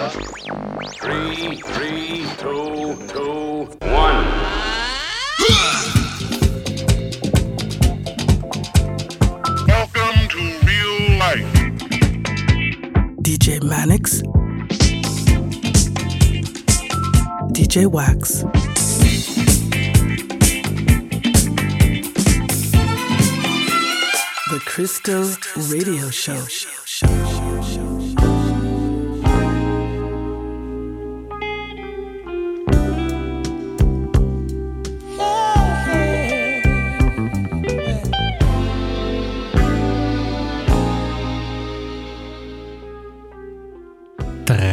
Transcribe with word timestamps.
Three, 0.00 1.60
three, 1.60 2.24
two, 2.38 2.96
two, 3.08 3.68
one. 3.82 4.24
Welcome 9.68 10.18
to 10.30 10.40
real 10.64 11.18
life. 11.18 11.52
DJ 13.20 13.60
Manix, 13.60 14.22
DJ 17.52 17.86
Wax. 17.86 18.42
The 24.48 24.60
Crystal 24.64 25.28
Radio 25.68 26.08
Show. 26.08 26.79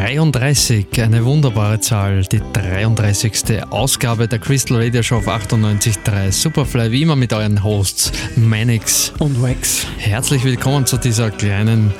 Dreiunddreißig, 0.08 1.02
eine 1.02 1.26
wunderbare 1.26 1.82
Zahl, 1.82 2.24
die 2.24 2.42
33. 2.54 3.62
Ausgabe 3.70 4.30
der 4.30 4.40
Crystal 4.40 4.78
Radio 4.82 5.04
Show 5.04 5.18
auf 5.18 5.28
98.3 5.28 6.32
Superfly, 6.32 6.94
wie 6.94 7.02
immer 7.02 7.18
mit 7.18 7.34
euren 7.34 7.62
Hosts 7.62 8.14
Manix 8.38 9.12
Und 9.20 9.42
Wax. 9.42 9.86
Herzlich 9.98 10.46
willkommen 10.46 10.86
zu 10.86 10.96
dieser 10.96 11.30
kleinen, 11.30 11.94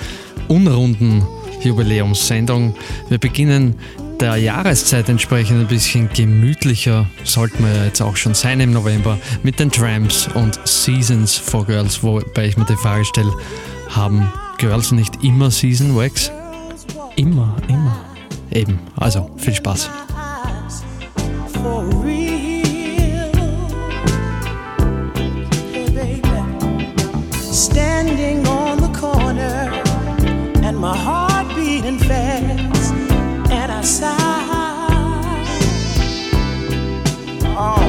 unrunden 0.48 1.28
Jubiläumssendung. 1.62 2.76
Wir 3.10 3.18
beginnen 3.18 3.76
der 4.22 4.38
Jahreszeit 4.38 5.10
entsprechend 5.10 5.60
ein 5.60 5.68
bisschen 5.68 6.08
gemütlicher, 6.08 7.10
sollten 7.26 7.66
wir 7.66 7.76
ja 7.76 7.84
jetzt 7.84 8.02
auch 8.02 8.16
schon 8.16 8.36
sein 8.36 8.62
im 8.62 8.72
November, 8.72 9.20
mit 9.44 9.60
den 9.60 9.70
Tramps 9.70 10.30
und 10.34 10.58
Seasons 10.64 11.36
for 11.36 11.66
Girls, 11.66 12.02
wobei 12.04 12.46
ich 12.46 12.56
mir 12.56 12.64
die 12.64 12.78
Frage 12.78 13.04
stelle, 13.04 13.34
haben 13.90 14.32
Girls 14.60 14.94
nicht 14.94 15.26
immer 15.26 15.52
Season 15.52 15.94
Wax? 15.94 16.32
Immer, 17.18 17.56
immer. 17.68 18.07
Eben, 18.52 18.80
also 19.00 19.30
viel 19.38 19.54
Spaß. 19.54 19.90
Standing 27.52 28.48
on 28.48 28.78
the 28.78 28.90
corner 29.00 29.70
and 30.64 30.78
my 30.78 30.96
heart 30.96 31.48
beating 31.56 32.00
fast, 32.00 32.94
and 33.52 33.72
I 33.72 33.82
sigh. 33.82 34.16
Oh, 37.60 37.84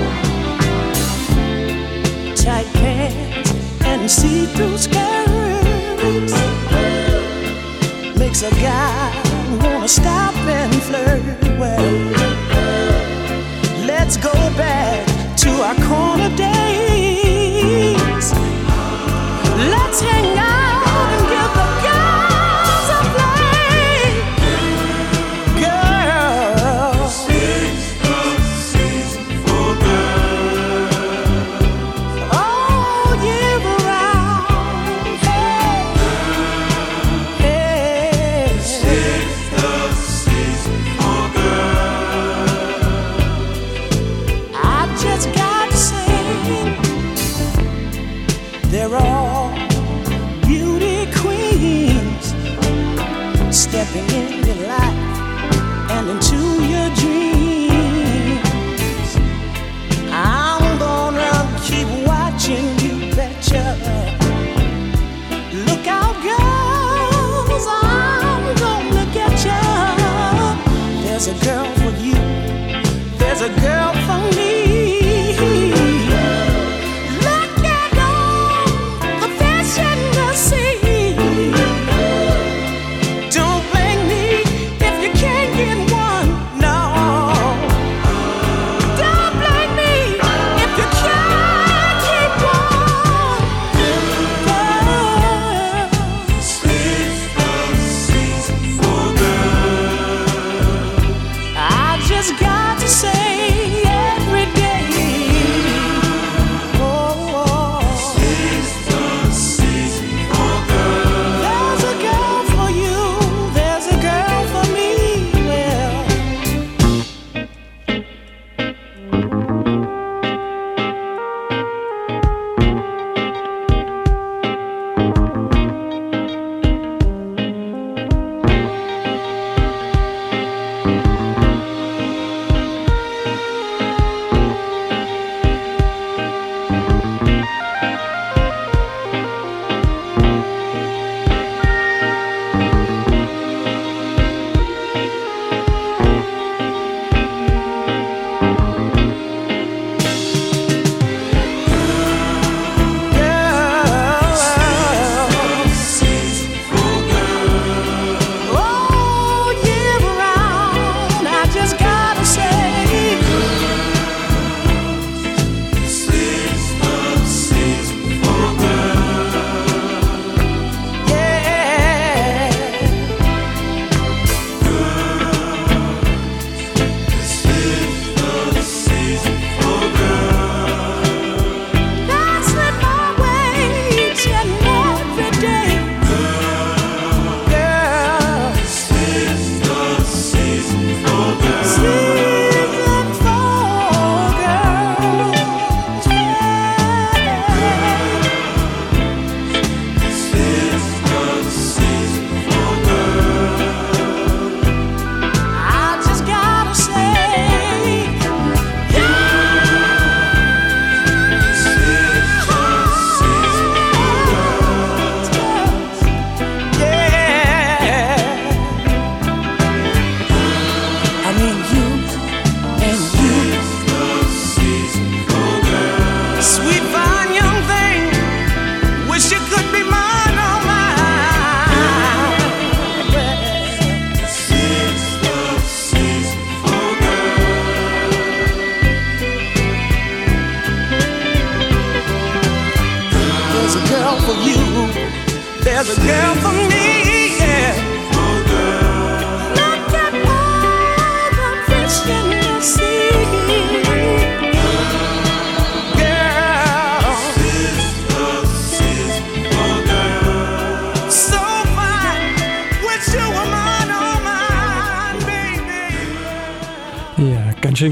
and 3.84 4.11
see-through 4.11 4.79
skirts 4.79 6.34
makes 8.19 8.42
a 8.42 8.51
guy 8.61 9.17
stop 9.89 10.34
and 10.36 10.75
flirt. 10.83 11.22
Well. 11.58 11.78
Let's 13.86 14.17
go 14.19 14.33
back 14.56 15.06
to 15.39 15.50
our 15.62 15.75
corner 15.86 16.36
days. 16.36 16.67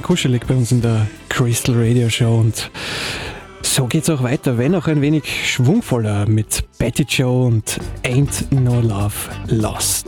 Kuschelig 0.06 0.46
bei 0.46 0.54
uns 0.54 0.70
in 0.70 0.82
der 0.82 1.08
Crystal 1.28 1.74
Radio 1.76 2.08
Show 2.08 2.38
und 2.38 2.70
so 3.60 3.86
geht's 3.86 4.08
auch 4.08 4.22
weiter, 4.22 4.56
wenn 4.56 4.76
auch 4.76 4.86
ein 4.86 5.02
wenig 5.02 5.24
schwungvoller 5.52 6.28
mit 6.28 6.62
Betty 6.78 7.02
Joe 7.08 7.46
und 7.46 7.80
Ain't 8.04 8.54
No 8.54 8.80
Love 8.80 9.16
Lost. 9.48 10.05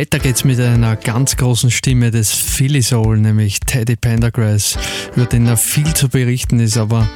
Weiter 0.00 0.18
geht's 0.18 0.44
mit 0.44 0.58
einer 0.58 0.96
ganz 0.96 1.36
großen 1.36 1.70
Stimme 1.70 2.10
des 2.10 2.32
Philly 2.32 2.80
Soul, 2.80 3.18
nämlich 3.18 3.60
Teddy 3.60 3.96
Pendergrass, 3.96 4.78
über 5.14 5.26
den 5.26 5.44
da 5.44 5.56
viel 5.56 5.92
zu 5.92 6.08
berichten 6.08 6.58
ist, 6.58 6.78
aber 6.78 7.06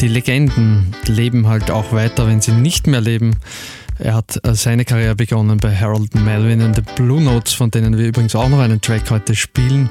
die 0.00 0.08
Legenden 0.08 0.96
leben 1.04 1.46
halt 1.46 1.70
auch 1.70 1.92
weiter, 1.92 2.26
wenn 2.26 2.40
sie 2.40 2.52
nicht 2.52 2.86
mehr 2.86 3.02
leben. 3.02 3.36
Er 3.98 4.14
hat 4.14 4.40
äh, 4.44 4.54
seine 4.54 4.86
Karriere 4.86 5.14
begonnen 5.14 5.58
bei 5.58 5.76
Harold 5.76 6.14
Melvin 6.14 6.62
und 6.62 6.76
the 6.76 6.82
Blue 6.96 7.20
Notes, 7.20 7.52
von 7.52 7.70
denen 7.70 7.98
wir 7.98 8.06
übrigens 8.06 8.34
auch 8.34 8.48
noch 8.48 8.60
einen 8.60 8.80
Track 8.80 9.10
heute 9.10 9.36
spielen. 9.36 9.90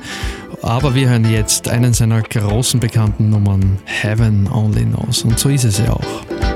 Aber 0.63 0.95
wir 0.95 1.09
hören 1.09 1.29
jetzt 1.29 1.67
einen 1.67 1.93
seiner 1.93 2.23
großen 2.23 2.79
bekannten 2.79 3.29
Nummern, 3.29 3.77
Heaven 3.85 4.51
Only 4.51 4.85
Knows. 4.85 5.21
Und 5.25 5.37
so 5.37 5.49
ist 5.49 5.65
es 5.65 5.77
ja 5.77 5.93
auch. 5.93 6.50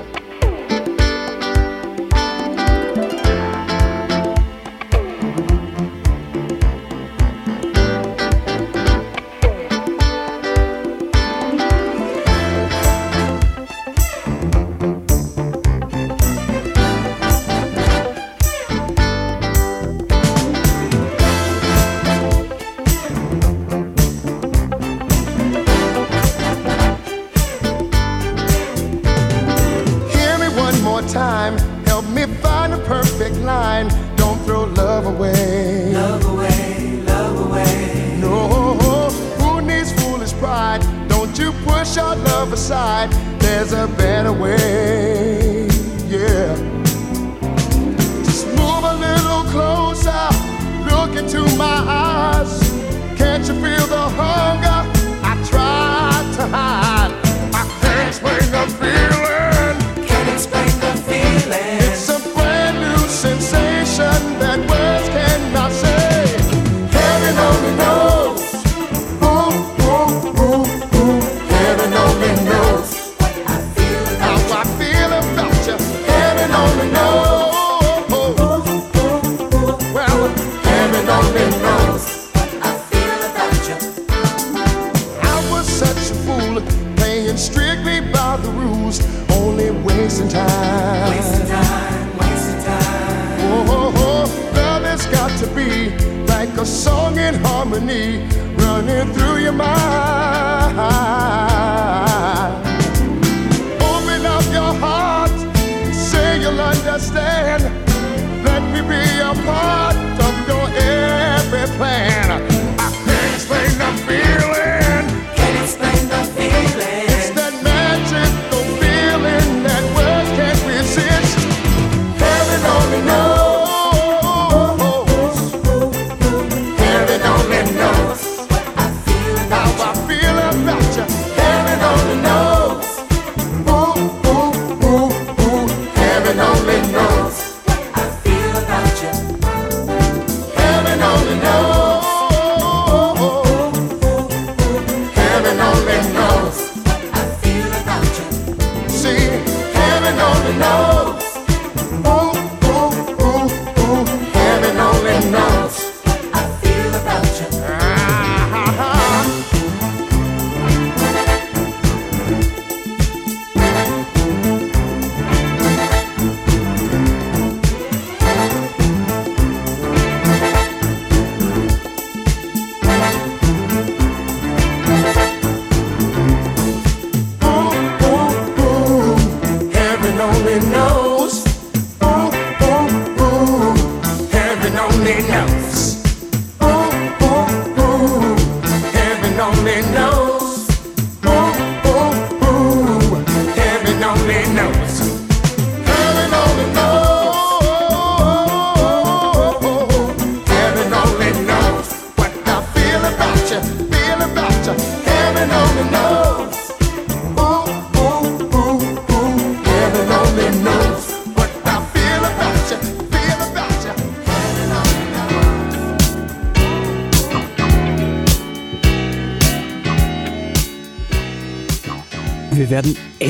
Werden 185.05 185.64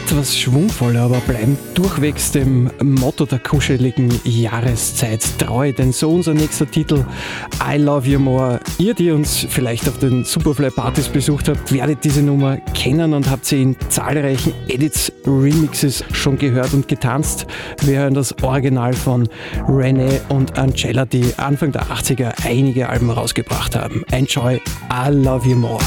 etwas 0.05 0.37
schwungvoller, 0.37 1.01
aber 1.01 1.19
bleiben 1.21 1.57
durchwegs 1.73 2.31
dem 2.31 2.69
Motto 2.79 3.25
der 3.25 3.39
kuscheligen 3.39 4.13
Jahreszeit 4.23 5.23
treu. 5.39 5.71
Denn 5.71 5.91
so 5.91 6.11
unser 6.11 6.35
nächster 6.35 6.69
Titel, 6.69 7.03
I 7.59 7.77
Love 7.77 8.07
You 8.07 8.19
More. 8.19 8.59
Ihr, 8.77 8.93
die 8.93 9.09
uns 9.09 9.47
vielleicht 9.49 9.89
auf 9.89 9.97
den 9.97 10.23
Superfly-Partys 10.23 11.09
besucht 11.09 11.49
habt, 11.49 11.71
werdet 11.71 12.03
diese 12.03 12.21
Nummer 12.21 12.57
kennen 12.75 13.15
und 13.15 13.31
habt 13.31 13.45
sie 13.45 13.63
in 13.63 13.77
zahlreichen 13.89 14.53
Edits, 14.67 15.11
Remixes 15.25 16.03
schon 16.11 16.37
gehört 16.37 16.75
und 16.75 16.87
getanzt. 16.87 17.47
Wir 17.81 17.99
hören 17.99 18.13
das 18.13 18.43
Original 18.43 18.93
von 18.93 19.27
Renee 19.67 20.21
und 20.29 20.59
Angela, 20.59 21.05
die 21.05 21.33
Anfang 21.37 21.71
der 21.71 21.87
80er 21.87 22.45
einige 22.45 22.89
Alben 22.89 23.09
rausgebracht 23.09 23.75
haben. 23.75 24.03
Enjoy, 24.11 24.61
I 24.91 25.09
Love 25.09 25.49
You 25.49 25.55
More. 25.55 25.83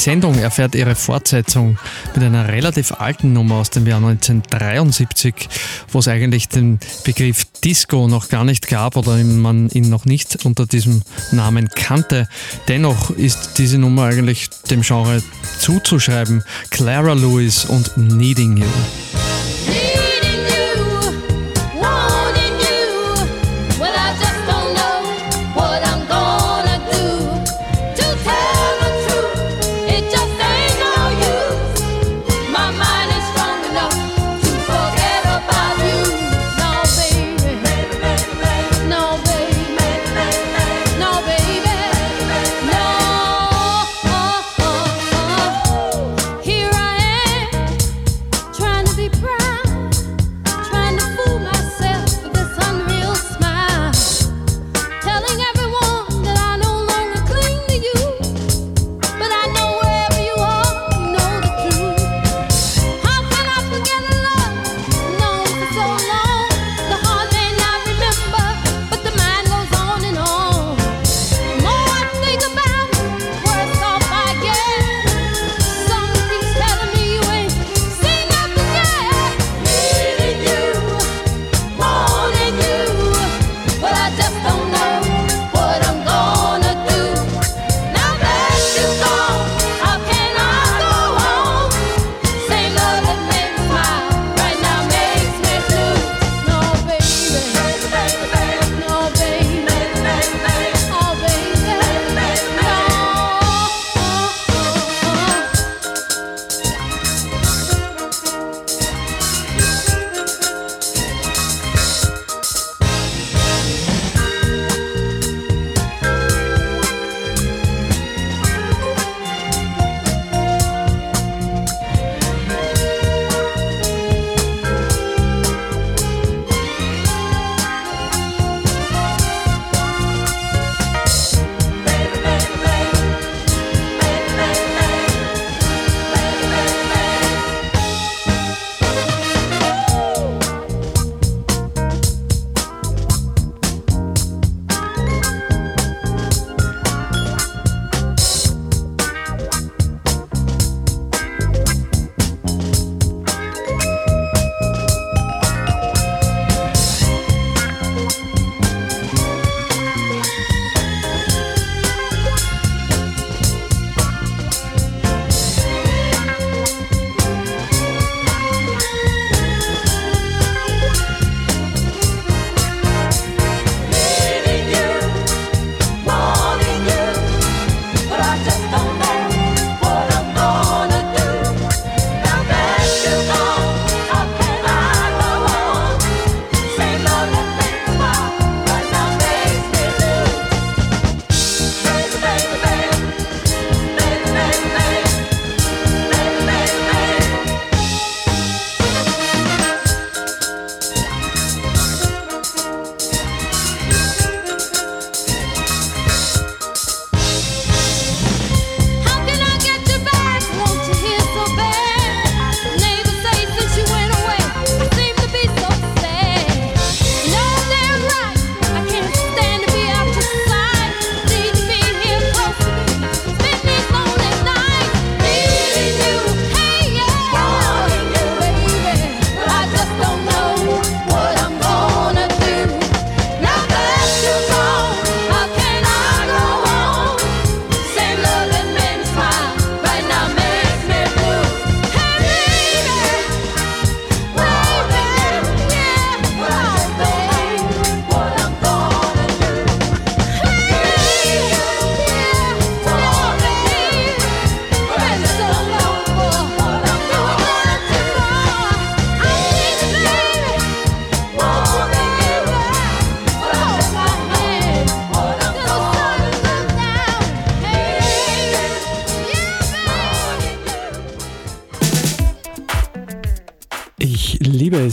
Sendung 0.00 0.38
erfährt 0.38 0.74
ihre 0.74 0.94
Fortsetzung 0.94 1.78
mit 2.14 2.24
einer 2.24 2.48
relativ 2.48 2.92
alten 2.92 3.34
Nummer 3.34 3.56
aus 3.56 3.68
dem 3.68 3.86
Jahr 3.86 3.98
1973, 3.98 5.34
wo 5.92 5.98
es 5.98 6.08
eigentlich 6.08 6.48
den 6.48 6.80
Begriff 7.04 7.44
Disco 7.62 8.08
noch 8.08 8.30
gar 8.30 8.44
nicht 8.44 8.66
gab 8.66 8.96
oder 8.96 9.22
man 9.22 9.68
ihn 9.68 9.90
noch 9.90 10.06
nicht 10.06 10.46
unter 10.46 10.64
diesem 10.64 11.02
Namen 11.32 11.68
kannte. 11.68 12.28
Dennoch 12.68 13.10
ist 13.10 13.58
diese 13.58 13.76
Nummer 13.76 14.04
eigentlich 14.04 14.48
dem 14.70 14.80
Genre 14.80 15.22
zuzuschreiben. 15.58 16.44
Clara 16.70 17.12
Lewis 17.12 17.66
und 17.66 17.96
Needing 17.98 18.56
You. 18.56 19.09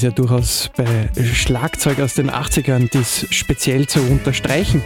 Ja 0.08 0.12
durchaus 0.12 0.70
bei 0.76 1.10
Schlagzeug 1.34 2.00
aus 2.00 2.14
den 2.14 2.32
80ern 2.32 2.90
dies 2.92 3.28
speziell 3.30 3.88
zu 3.88 4.00
unterstreichen. 4.02 4.82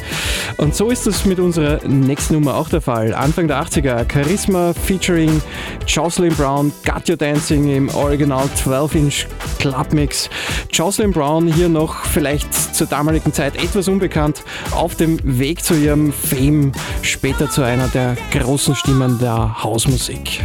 Und 0.58 0.76
so 0.76 0.90
ist 0.90 1.08
es 1.08 1.26
mit 1.26 1.40
unserer 1.40 1.86
nächsten 1.88 2.34
Nummer 2.34 2.56
auch 2.56 2.70
der 2.70 2.82
Fall. 2.82 3.14
Anfang 3.14 3.48
der 3.48 3.62
80er, 3.62 4.12
Charisma 4.12 4.74
featuring 4.74 5.42
Jocelyn 5.88 6.34
Brown, 6.36 6.72
Got 6.86 7.10
Your 7.10 7.18
Dancing 7.18 7.70
im 7.70 7.90
Original 7.90 8.46
12-Inch 8.56 9.28
Clubmix. 9.60 10.30
Jocelyn 10.72 11.12
Brown 11.12 11.48
hier 11.48 11.70
noch 11.70 12.04
vielleicht 12.06 12.52
zur 12.76 12.88
damaligen 12.88 13.34
Zeit 13.34 13.56
etwas 13.56 13.88
unbekannt, 13.88 14.44
auf 14.72 14.96
dem 14.96 15.20
Weg 15.24 15.64
zu 15.64 15.76
ihrem 15.76 16.12
Fame, 16.12 16.72
später 17.02 17.50
zu 17.50 17.62
einer 17.62 17.88
der 17.90 18.18
großen 18.32 18.76
Stimmen 18.76 19.20
der 19.20 19.64
Hausmusik. 19.64 20.42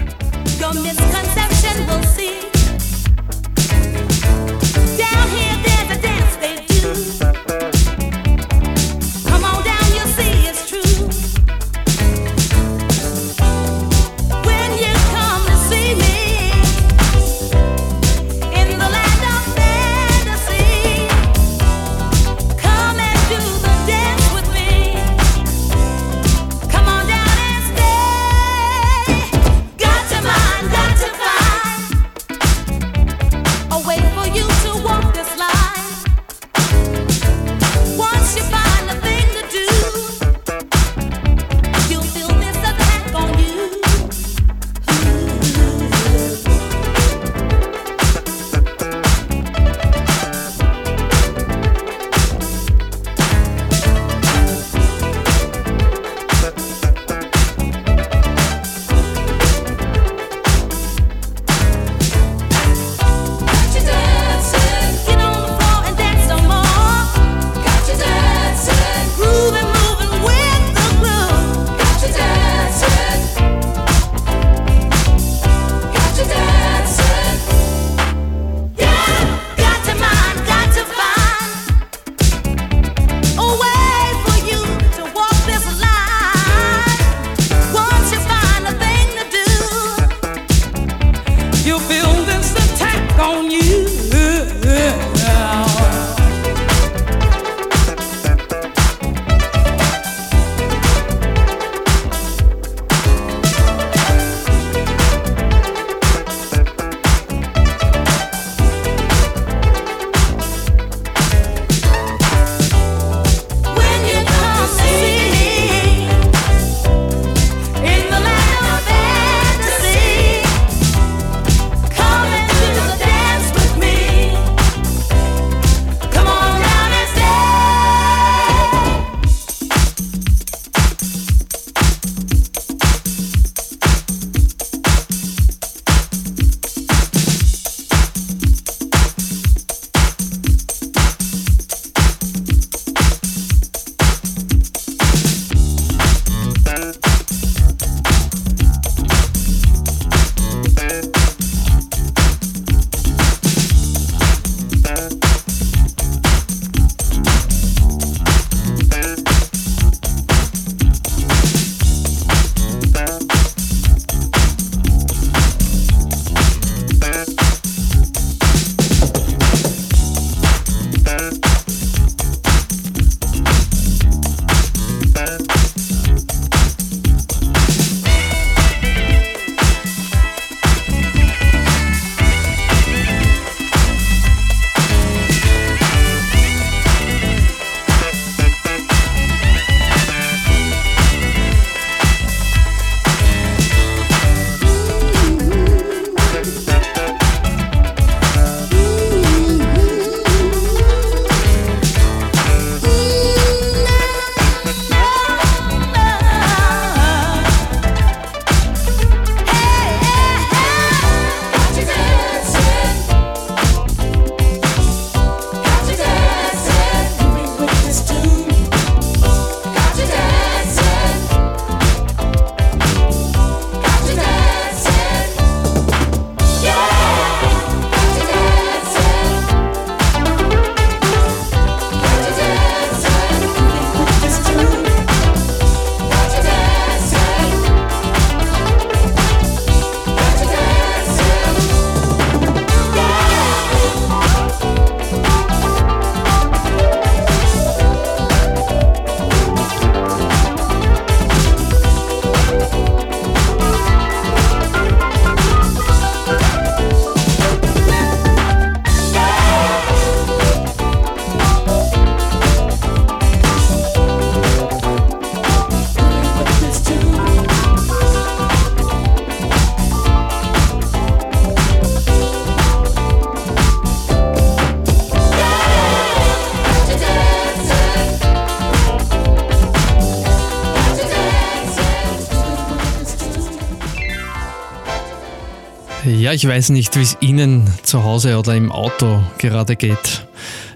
Ja, 286.27 286.33
ich 286.33 286.45
weiß 286.45 286.71
nicht, 286.71 286.97
wie 286.97 287.03
es 287.03 287.17
Ihnen 287.21 287.73
zu 287.85 288.03
Hause 288.03 288.37
oder 288.37 288.57
im 288.57 288.73
Auto 288.73 289.23
gerade 289.39 289.77
geht. 289.77 290.27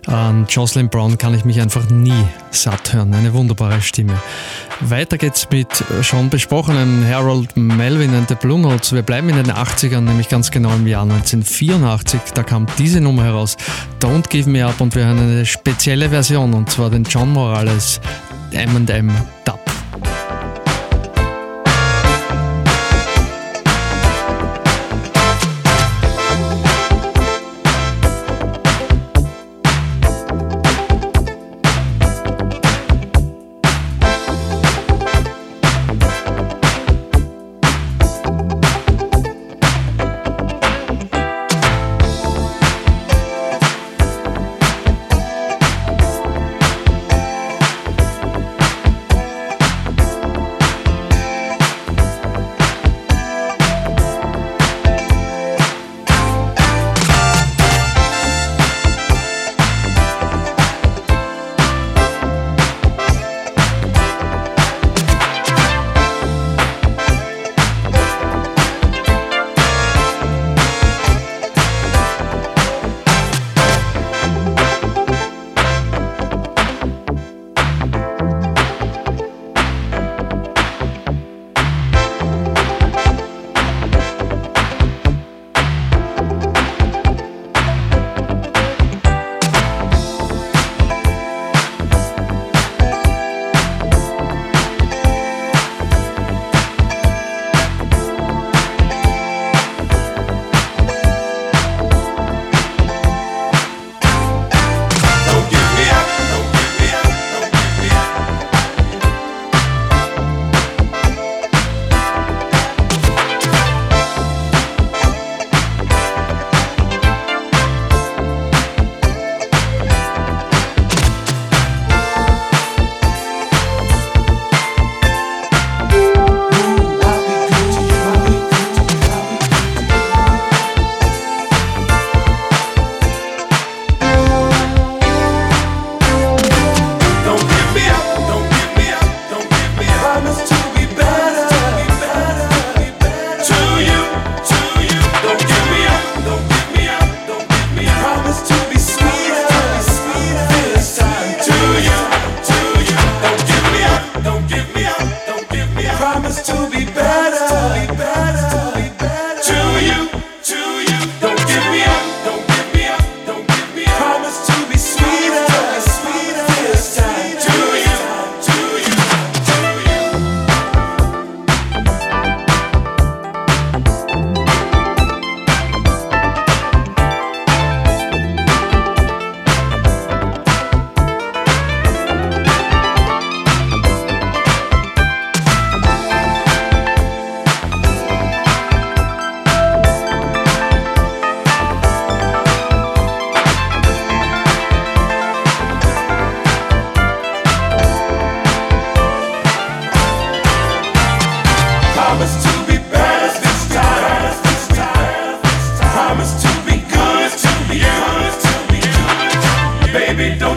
An 0.07 0.47
Jocelyn 0.49 0.89
Brown 0.89 1.19
kann 1.19 1.35
ich 1.35 1.45
mich 1.45 1.61
einfach 1.61 1.91
nie 1.91 2.25
satt 2.53 2.93
hören. 2.93 3.13
Eine 3.13 3.35
wunderbare 3.35 3.81
Stimme. 3.83 4.13
Weiter 4.79 5.19
geht's 5.19 5.49
mit 5.51 5.67
schon 6.03 6.31
besprochenen 6.31 7.05
Harold 7.05 7.57
Melvin 7.57 8.15
and 8.15 8.29
the 8.29 8.37
Blue 8.37 8.61
Notes. 8.61 8.93
Wir 8.93 9.03
bleiben 9.03 9.29
in 9.29 9.39
den 9.39 9.51
80ern, 9.51 10.03
nämlich 10.03 10.29
ganz 10.29 10.53
genau 10.53 10.71
im 10.71 10.87
Jahr 10.87 11.03
1984. 11.03 12.21
Da 12.33 12.45
kam 12.45 12.67
diese 12.79 13.01
Nummer 13.01 13.25
heraus, 13.25 13.57
Don't 14.01 14.29
Give 14.29 14.49
Me 14.49 14.65
Up, 14.65 14.81
und 14.81 14.95
wir 14.95 15.05
hören 15.05 15.19
eine 15.19 15.47
spezielle 15.47 16.11
Version, 16.11 16.55
und 16.55 16.71
zwar 16.71 16.91
den 16.91 17.03
John 17.03 17.33
Morales 17.33 18.01
M&M 18.53 19.11
Dub. 19.45 19.60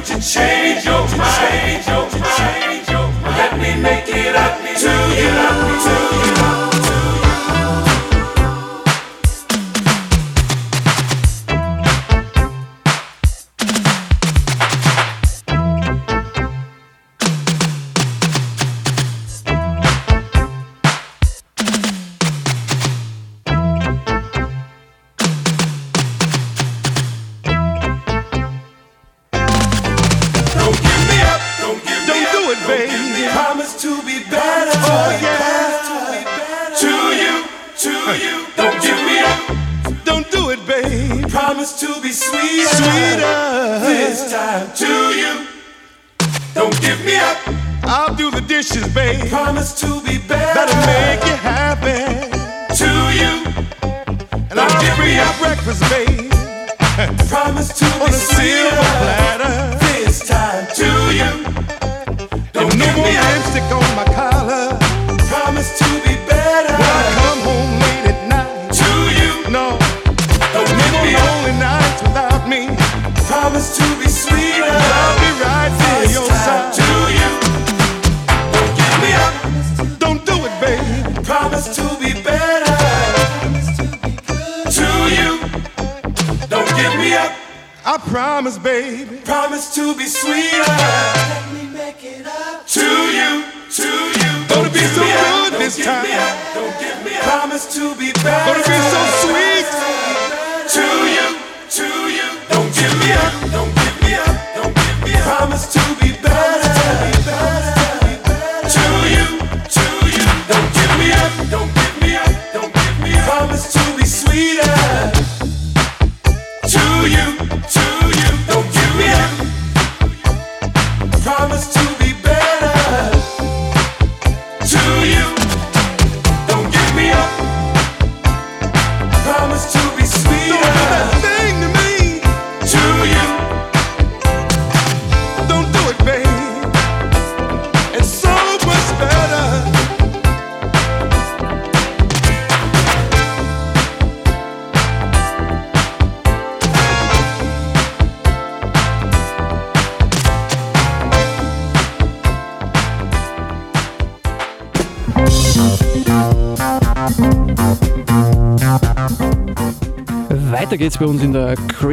to 0.05 0.19
change 0.19 0.83
your 0.83 0.99
mind. 1.17 1.23
Change 1.37 1.87
your 1.87 2.03
mind. 2.03 2.12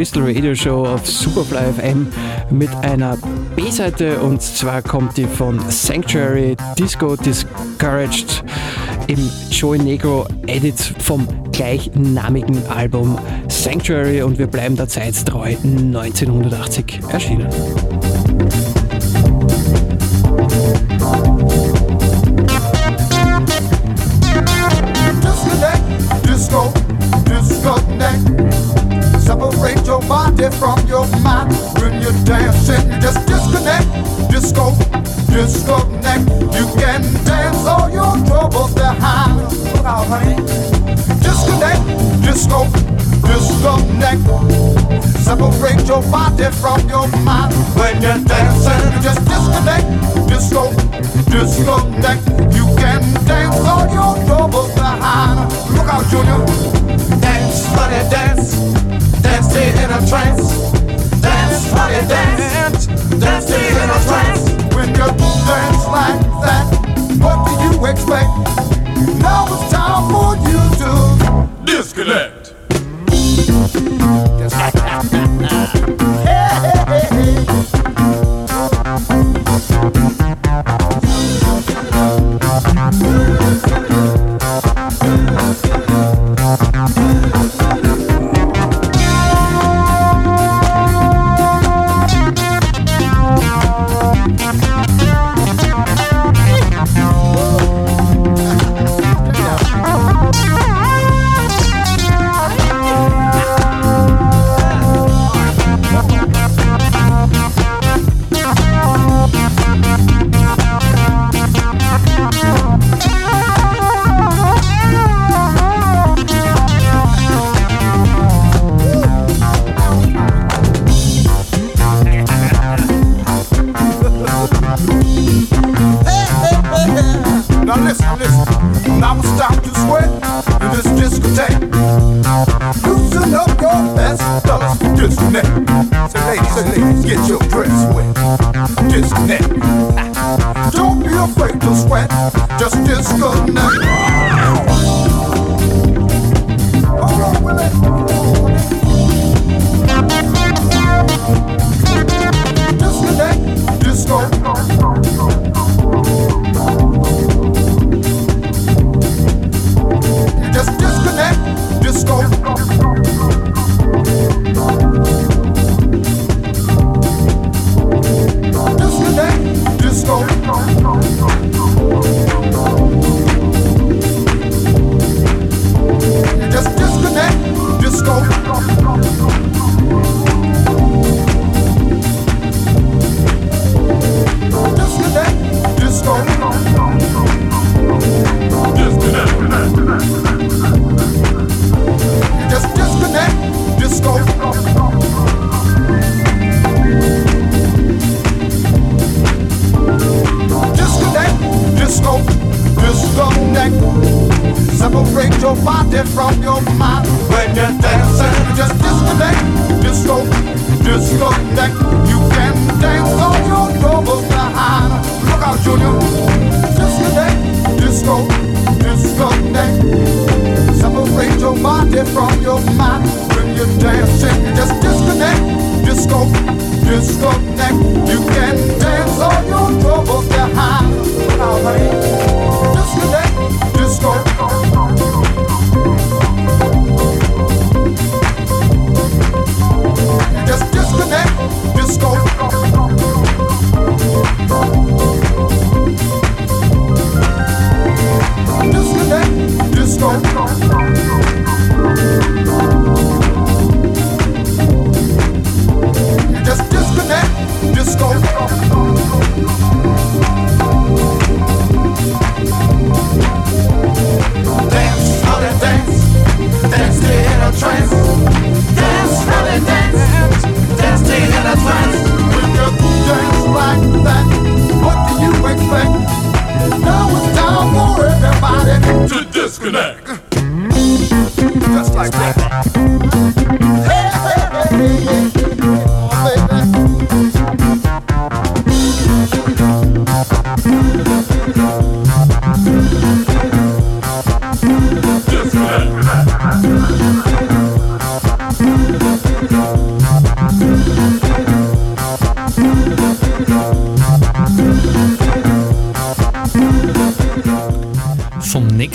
Crystal 0.00 0.22
Radio 0.22 0.54
Show 0.54 0.86
auf 0.86 1.06
Superfly 1.06 1.74
FM 1.74 2.06
mit 2.48 2.70
einer 2.76 3.18
B-Seite. 3.54 4.18
Und 4.20 4.40
zwar 4.40 4.80
kommt 4.80 5.18
die 5.18 5.26
von 5.26 5.60
Sanctuary 5.68 6.56
Disco 6.78 7.16
Discouraged 7.16 8.42
im 9.08 9.30
Joey 9.50 9.78
Negro 9.78 10.26
Edit 10.46 10.80
vom 11.00 11.28
gleichnamigen 11.52 12.66
Album 12.68 13.18
Sanctuary. 13.48 14.22
Und 14.22 14.38
wir 14.38 14.46
bleiben 14.46 14.74
der 14.74 14.88
Zeit 14.88 15.26
treu. 15.26 15.54
1980 15.62 17.00
erschienen. 17.12 17.48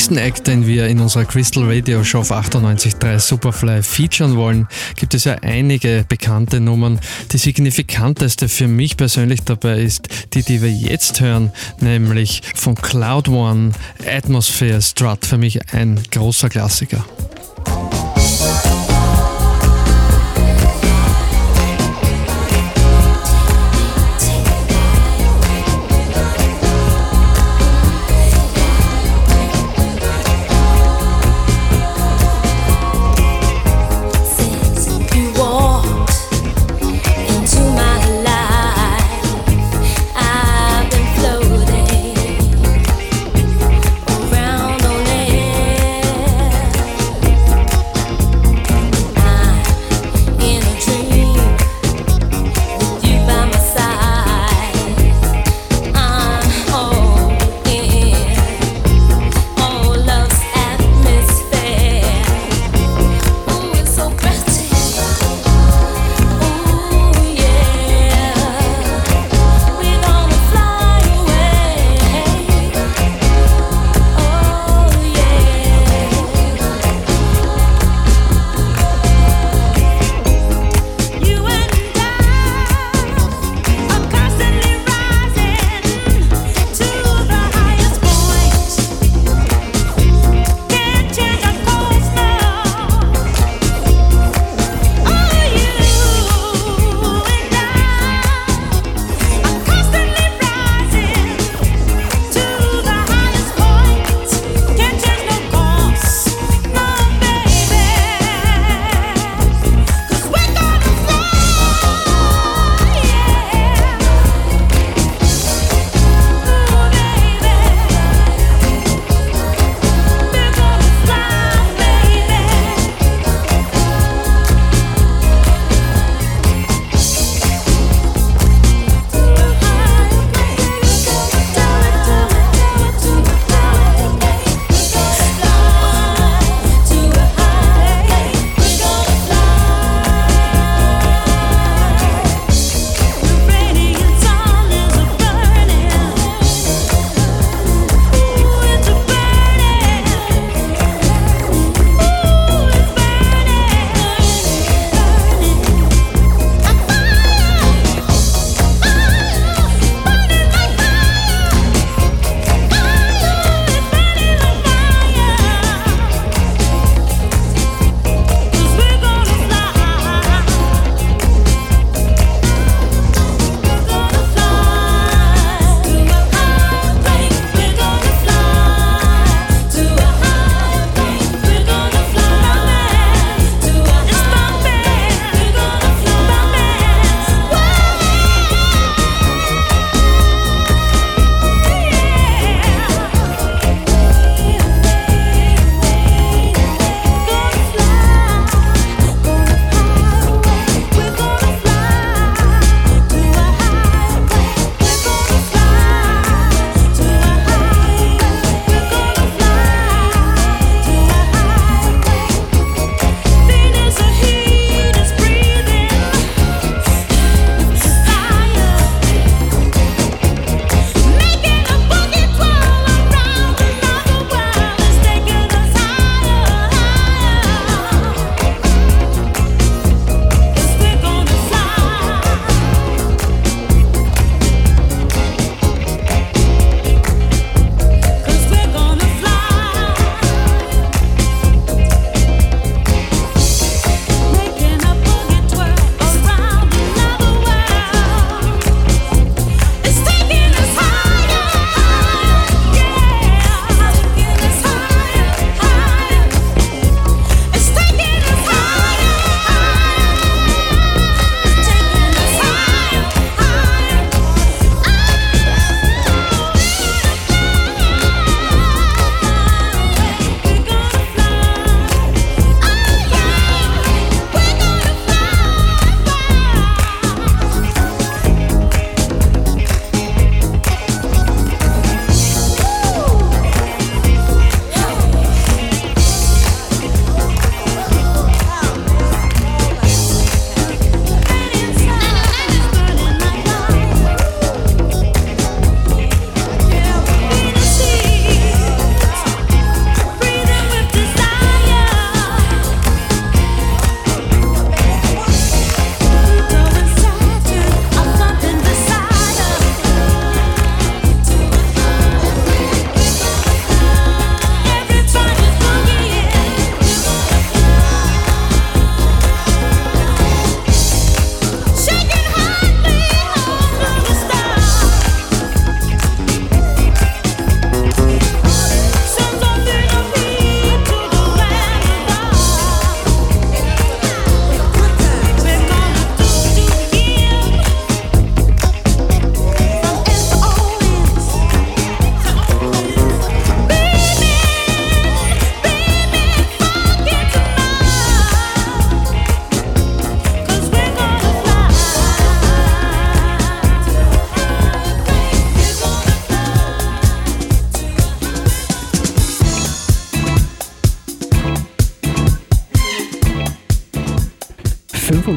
Nächsten 0.10 0.18
Act, 0.18 0.47
den 0.47 0.68
wir 0.68 0.88
in 0.88 0.99
unserer 0.99 1.26
Crystal 1.26 1.64
Radio 1.66 2.03
Show 2.03 2.20
auf 2.20 2.32
98.3 2.32 3.18
Superfly 3.18 3.82
featuren 3.82 4.36
wollen, 4.36 4.68
gibt 4.97 5.16
es 5.16 5.24
ja 5.24 5.38
einige 5.41 6.06
bekannte 6.08 6.60
Nummern. 6.60 6.99
Die 7.32 7.39
signifikanteste 7.39 8.47
für 8.47 8.68
mich 8.68 8.97
persönlich 8.97 9.41
dabei 9.41 9.80
ist 9.80 10.08
die, 10.34 10.43
die 10.43 10.62
wir 10.62 10.72
jetzt 10.72 11.22
hören, 11.22 11.51
nämlich 11.80 12.43
von 12.53 12.76
Cloud 12.76 13.30
One 13.30 13.72
Atmosphere 14.08 14.80
Strut. 14.80 15.26
Für 15.26 15.39
mich 15.39 15.74
ein 15.74 15.99
großer 16.12 16.49
Klassiker. 16.49 17.03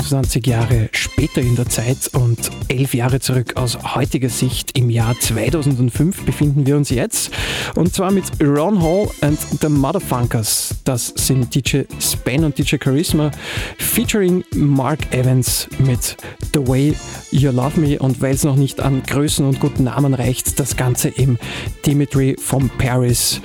25 0.09 0.47
Jahre 0.47 0.89
später 0.93 1.43
in 1.43 1.55
der 1.55 1.69
Zeit 1.69 2.09
und 2.15 2.51
elf 2.69 2.95
Jahre 2.95 3.21
zurück 3.21 3.57
aus 3.57 3.95
heutiger 3.95 4.31
Sicht 4.31 4.77
im 4.79 4.89
Jahr 4.89 5.15
2005 5.21 6.25
befinden 6.25 6.67
wir 6.67 6.79
uns 6.79 6.89
jetzt. 6.89 7.31
Und 7.75 7.95
zwar 7.95 8.11
mit 8.11 8.25
Ron 8.43 8.83
Hall 8.83 9.11
and 9.21 9.39
the 9.61 9.69
Motherfunkers. 9.69 10.77
Das 10.85 11.13
sind 11.15 11.55
DJ 11.55 11.83
Span 12.01 12.45
und 12.45 12.57
DJ 12.57 12.77
Charisma 12.83 13.31
featuring 13.77 14.45
Mark 14.55 15.13
Evans 15.13 15.69
mit 15.79 16.17
The 16.55 16.67
Way 16.67 16.95
You 17.31 17.51
Love 17.51 17.79
Me. 17.79 17.99
Und 17.99 18.23
weil 18.23 18.35
es 18.35 18.45
noch 18.45 18.57
nicht 18.57 18.81
an 18.81 19.03
Größen 19.03 19.47
und 19.47 19.61
guten 19.61 19.85
Namen 19.85 20.15
reicht, 20.15 20.59
das 20.59 20.77
Ganze 20.77 21.11
im 21.11 21.39
Dimitri 21.85 22.35
from 22.41 22.71
Paris 22.79 23.43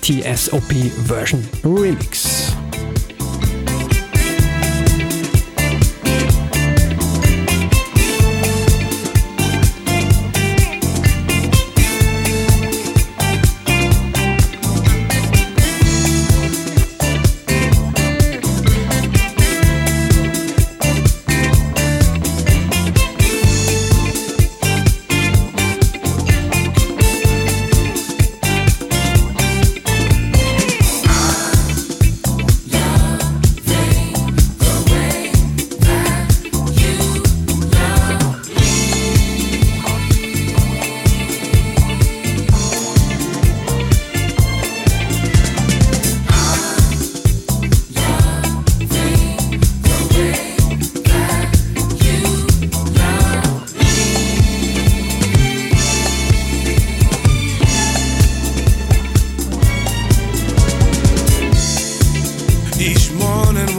TSOP 0.00 0.72
Version 1.06 1.42
Remix. 1.64 2.33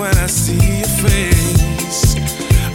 when 0.05 0.17
I 0.19 0.27
see 0.27 0.77
your 0.81 0.93
face. 1.01 2.15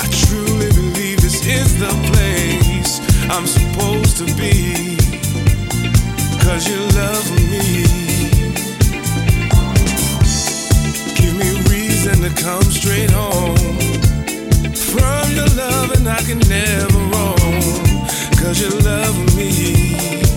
I 0.02 0.06
truly 0.24 0.68
believe 0.80 1.20
this 1.20 1.46
is 1.46 1.78
the 1.78 1.94
place 2.10 2.92
I'm 3.30 3.46
supposed 3.46 4.16
to 4.18 4.26
be. 4.34 4.96
You 6.70 6.82
love 7.02 7.26
me. 7.50 7.84
Give 11.18 11.34
me 11.42 11.50
reason 11.70 12.16
to 12.26 12.30
come 12.42 12.64
straight 12.64 13.10
home. 13.10 13.56
From 14.92 15.24
your 15.38 15.50
I 16.18 16.20
can 16.28 16.40
never 16.58 17.00
roam. 17.14 17.62
Cause 18.40 18.60
you 18.60 18.70
love 18.80 19.16
me. 19.36 20.29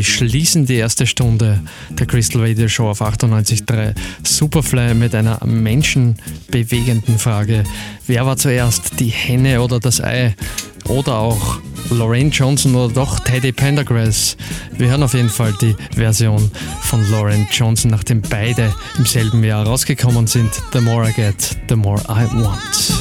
Beschließen 0.00 0.64
die 0.64 0.76
erste 0.76 1.06
Stunde 1.06 1.60
der 1.90 2.06
Crystal 2.06 2.40
Radio 2.40 2.68
Show 2.68 2.88
auf 2.88 3.02
98.3 3.02 3.94
Superfly 4.22 4.94
mit 4.94 5.14
einer 5.14 5.44
menschenbewegenden 5.44 7.18
Frage. 7.18 7.64
Wer 8.06 8.24
war 8.24 8.38
zuerst, 8.38 8.98
die 8.98 9.10
Henne 9.10 9.60
oder 9.60 9.78
das 9.78 10.00
Ei? 10.00 10.34
Oder 10.88 11.18
auch 11.18 11.58
Lorraine 11.90 12.30
Johnson 12.30 12.74
oder 12.74 12.94
doch 12.94 13.20
Teddy 13.20 13.52
Pendergrass. 13.52 14.38
Wir 14.78 14.88
hören 14.88 15.02
auf 15.02 15.12
jeden 15.12 15.28
Fall 15.28 15.52
die 15.60 15.76
Version 15.94 16.50
von 16.80 17.06
Lorraine 17.10 17.46
Johnson, 17.52 17.90
nachdem 17.90 18.22
beide 18.22 18.72
im 18.96 19.04
selben 19.04 19.44
Jahr 19.44 19.66
rausgekommen 19.66 20.26
sind. 20.26 20.50
The 20.72 20.80
more 20.80 21.10
I 21.10 21.12
get, 21.12 21.58
the 21.68 21.76
more 21.76 22.00
I 22.08 22.24
want. 22.42 22.99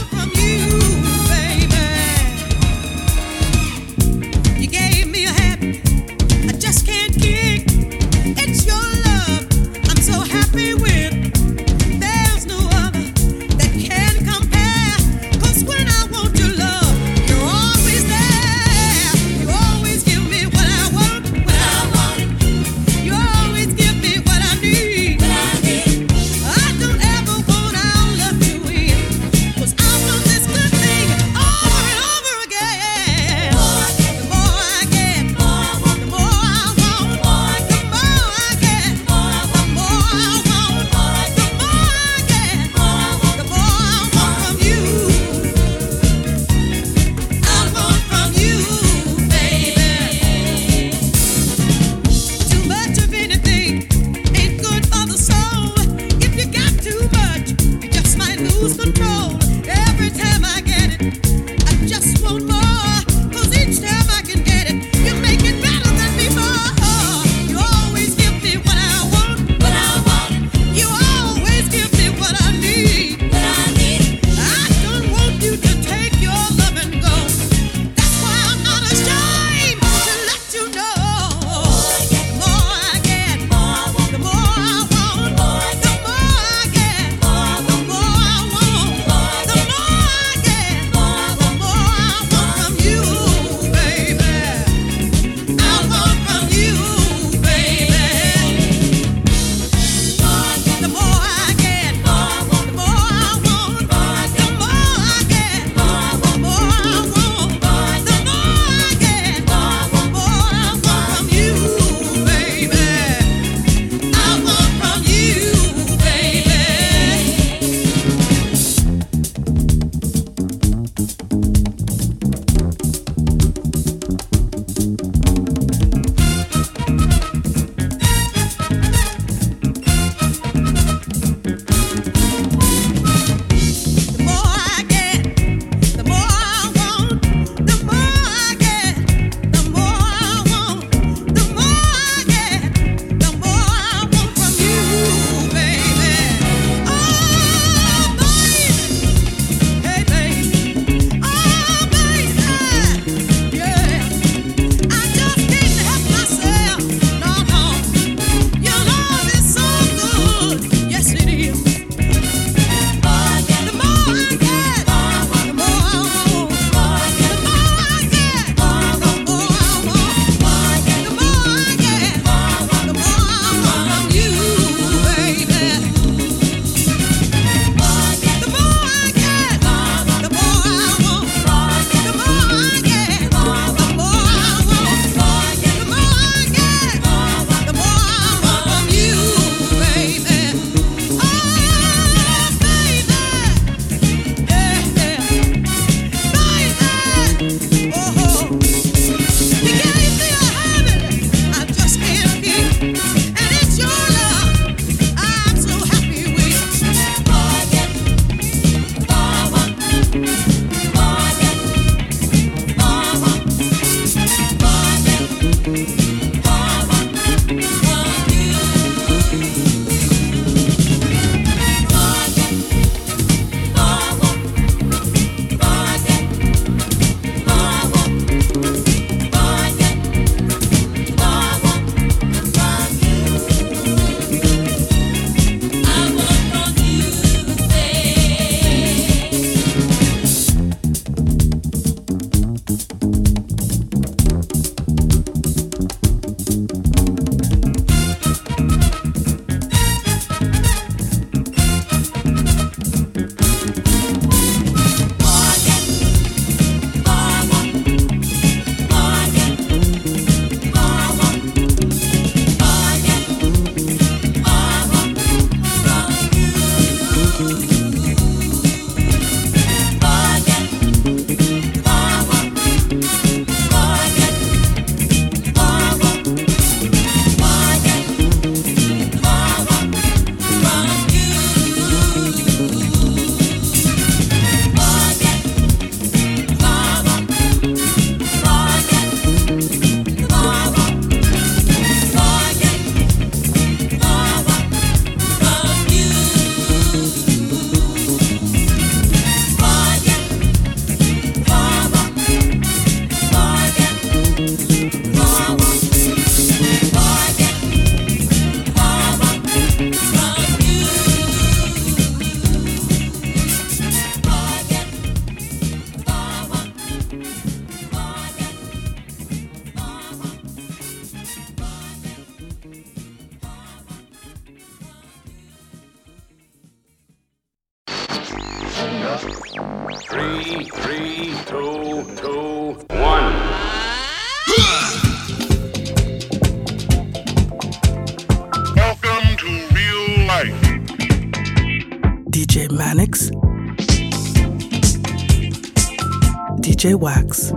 Wax. 347.00 347.52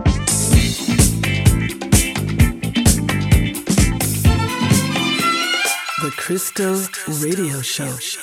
The 6.01 6.12
Crystal 6.16 6.80
Radio 7.20 7.61
Show. 7.61 8.22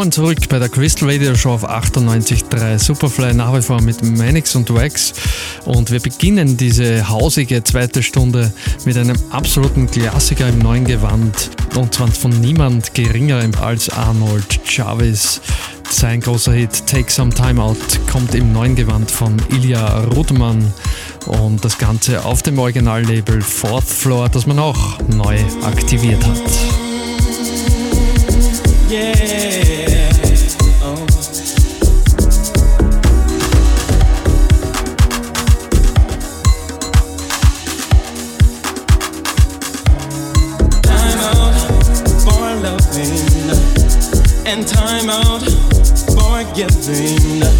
Willkommen 0.00 0.12
zurück 0.12 0.48
bei 0.48 0.58
der 0.58 0.70
Crystal 0.70 1.10
Radio 1.10 1.34
Show 1.34 1.50
auf 1.50 1.68
98.3 1.68 2.78
Superfly, 2.78 3.34
nach 3.34 3.52
wie 3.52 3.60
vor 3.60 3.82
mit 3.82 4.02
Manix 4.02 4.56
und 4.56 4.72
Wax. 4.72 5.12
Und 5.66 5.90
wir 5.90 6.00
beginnen 6.00 6.56
diese 6.56 7.10
hausige 7.10 7.62
zweite 7.62 8.02
Stunde 8.02 8.50
mit 8.86 8.96
einem 8.96 9.18
absoluten 9.28 9.90
Klassiker 9.90 10.48
im 10.48 10.58
neuen 10.60 10.86
Gewand. 10.86 11.50
Und 11.74 11.92
zwar 11.92 12.08
von 12.08 12.30
niemand 12.40 12.94
geringerem 12.94 13.52
als 13.60 13.90
Arnold 13.90 14.60
Jarvis. 14.64 15.42
Sein 15.90 16.20
großer 16.22 16.52
Hit 16.52 16.86
Take 16.86 17.12
Some 17.12 17.34
Time 17.34 17.62
Out 17.62 17.76
kommt 18.10 18.34
im 18.34 18.54
neuen 18.54 18.76
Gewand 18.76 19.10
von 19.10 19.36
Ilya 19.50 20.04
Rudmann. 20.04 20.72
Und 21.26 21.62
das 21.62 21.76
Ganze 21.76 22.24
auf 22.24 22.42
dem 22.42 22.58
Originallabel 22.58 23.42
Fourth 23.42 23.84
Floor, 23.84 24.30
das 24.30 24.46
man 24.46 24.60
auch 24.60 24.98
neu 25.08 25.36
aktiviert 25.62 26.24
hat. 26.24 26.40
Yeah. 28.90 29.79
And 45.00 45.08
time 45.08 45.10
out 45.10 45.42
for 46.14 46.54
giving. 46.54 47.59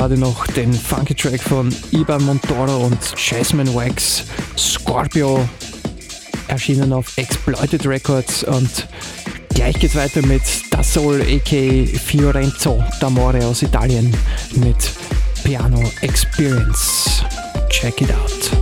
Gerade 0.00 0.16
noch 0.16 0.46
den 0.46 0.72
Funky 0.72 1.14
Track 1.14 1.42
von 1.42 1.68
Iban 1.90 2.24
Montoro 2.24 2.86
und 2.86 2.98
Jasmine 3.18 3.74
Wax, 3.74 4.24
Scorpio, 4.56 5.46
erschienen 6.48 6.94
auf 6.94 7.18
Exploited 7.18 7.86
Records 7.86 8.42
und 8.44 8.88
gleich 9.54 9.78
geht's 9.78 9.94
weiter 9.94 10.24
mit 10.24 10.40
Da 10.70 10.82
Soul 10.82 11.20
aka 11.20 11.98
Fiorenzo 11.98 12.82
d'Amore 12.98 13.44
aus 13.44 13.60
Italien 13.60 14.10
mit 14.54 14.90
Piano 15.44 15.82
Experience. 16.00 17.22
Check 17.68 18.00
it 18.00 18.10
out. 18.10 18.59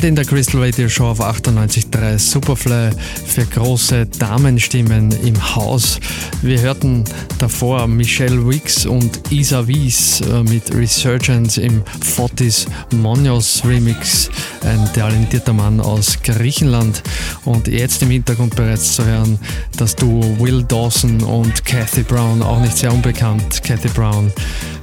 Zeit 0.00 0.08
in 0.08 0.14
der 0.14 0.24
Crystal 0.24 0.62
Radio 0.62 0.88
Show 0.88 1.08
auf 1.08 1.20
98.3 1.20 2.18
Superfly 2.18 2.90
für 3.26 3.44
große 3.44 4.06
Damenstimmen 4.06 5.10
im 5.24 5.54
Haus. 5.56 6.00
Wir 6.40 6.58
hörten 6.60 7.04
davor 7.38 7.86
Michelle 7.86 8.46
Wicks 8.46 8.86
und 8.86 9.30
Isa 9.30 9.66
Wies 9.66 10.22
äh, 10.22 10.42
mit 10.44 10.74
Resurgence 10.74 11.58
im 11.58 11.82
Fotis 12.00 12.66
Monios 12.92 13.62
Remix, 13.64 14.30
ein 14.64 14.90
talentierter 14.94 15.52
Mann 15.52 15.80
aus 15.80 16.16
Griechenland. 16.22 17.02
Und 17.44 17.68
jetzt 17.68 18.00
im 18.02 18.10
Hintergrund 18.10 18.56
bereits 18.56 18.94
zu 18.94 19.04
hören, 19.04 19.38
das 19.76 19.96
Duo 19.96 20.22
Will 20.38 20.62
Dawson 20.62 21.22
und 21.22 21.64
Kathy 21.66 22.04
Brown, 22.04 22.42
auch 22.42 22.60
nicht 22.60 22.78
sehr 22.78 22.92
unbekannt, 22.92 23.62
Kathy 23.62 23.88
Brown 23.88 24.32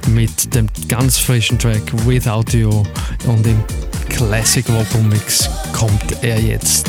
mit 0.08 0.54
dem 0.54 0.68
ganz 0.88 1.18
frischen 1.18 1.58
Track 1.58 1.82
Without 2.06 2.56
You 2.56 2.84
und 3.26 3.46
im 3.46 3.64
Classic 4.18 4.68
Vocal 4.68 5.02
Mix 5.02 5.48
kommt 5.72 6.24
er 6.24 6.40
jetzt. 6.40 6.87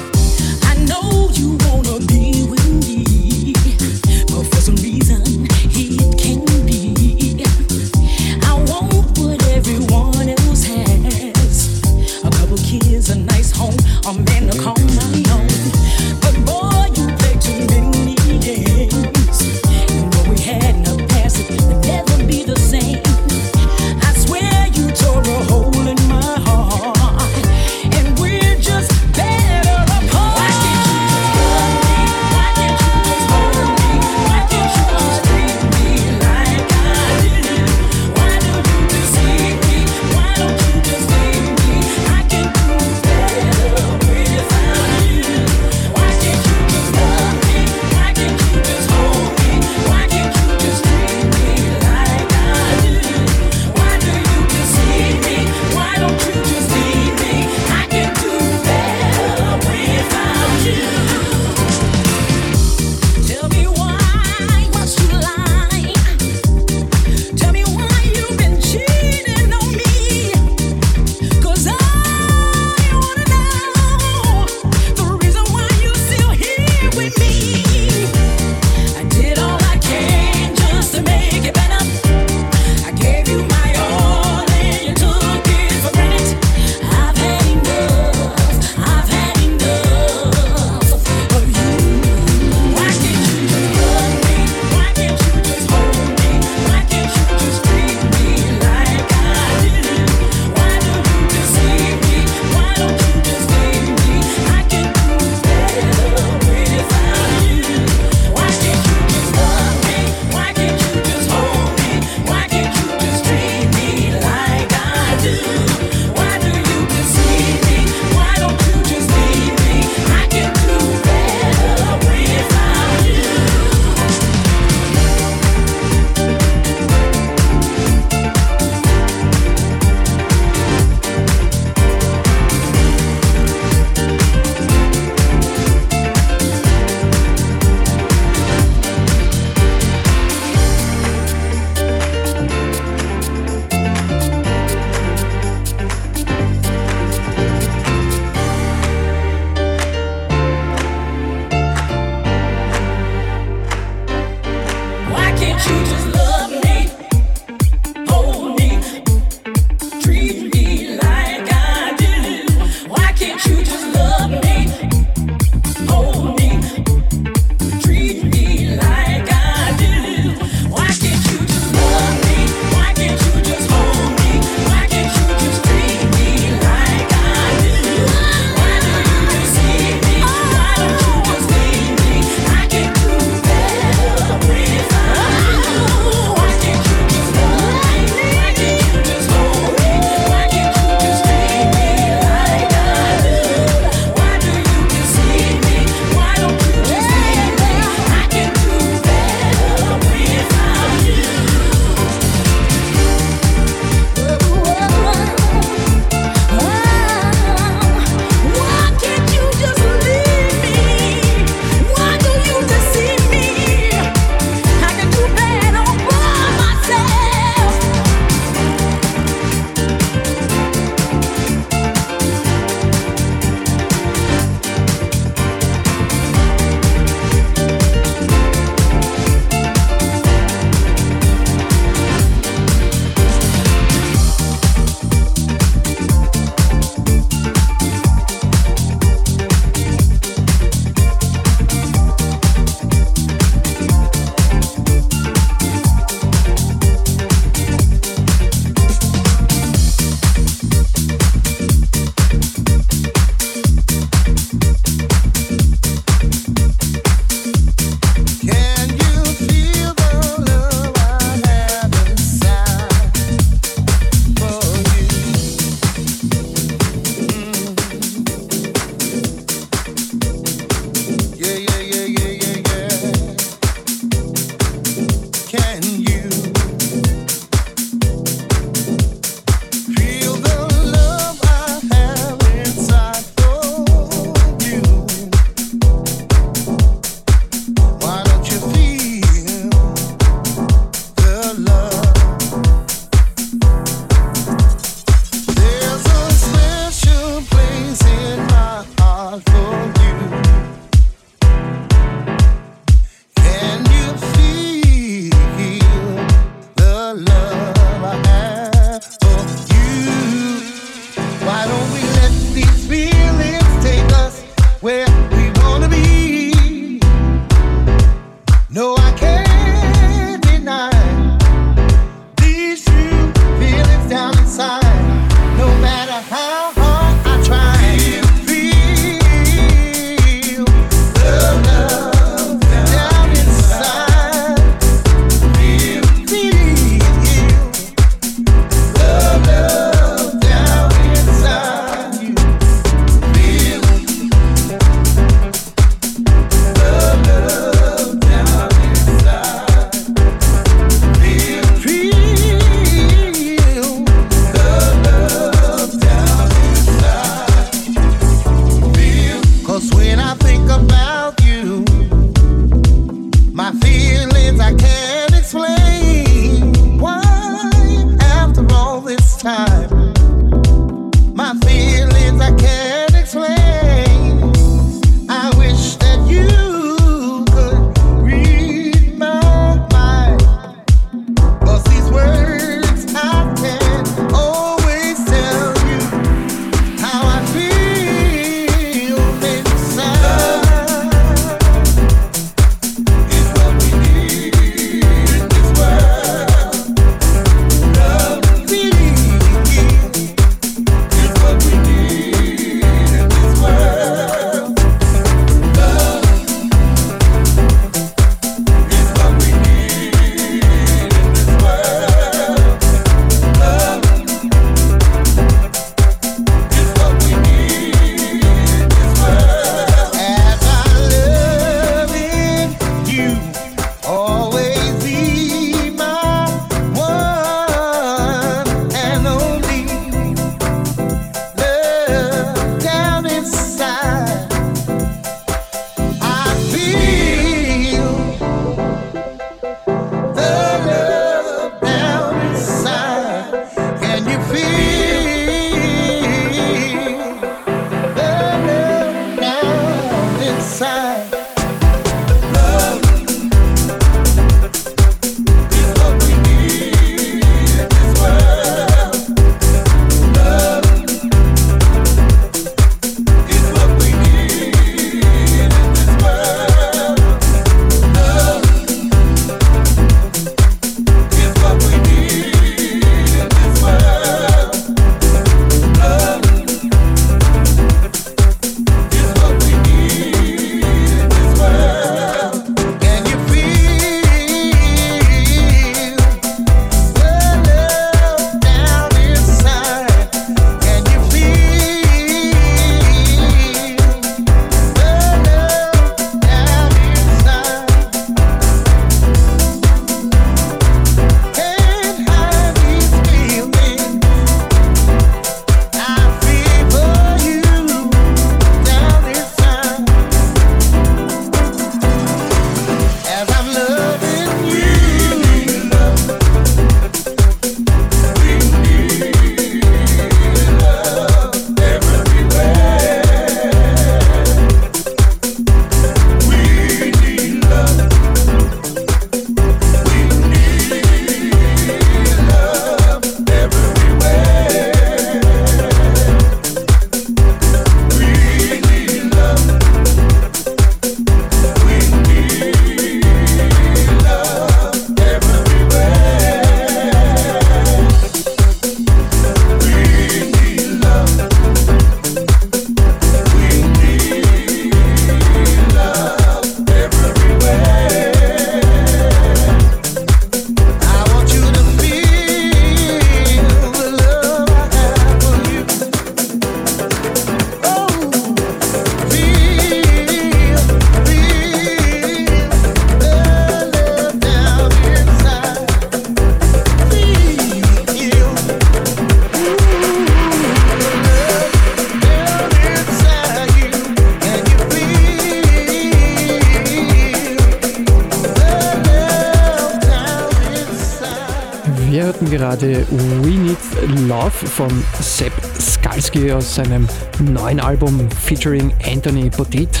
Aus 596.50 596.74
seinem 596.74 597.06
neuen 597.38 597.78
Album 597.78 598.28
featuring 598.30 598.92
Anthony 599.06 599.48
Bodit. 599.48 600.00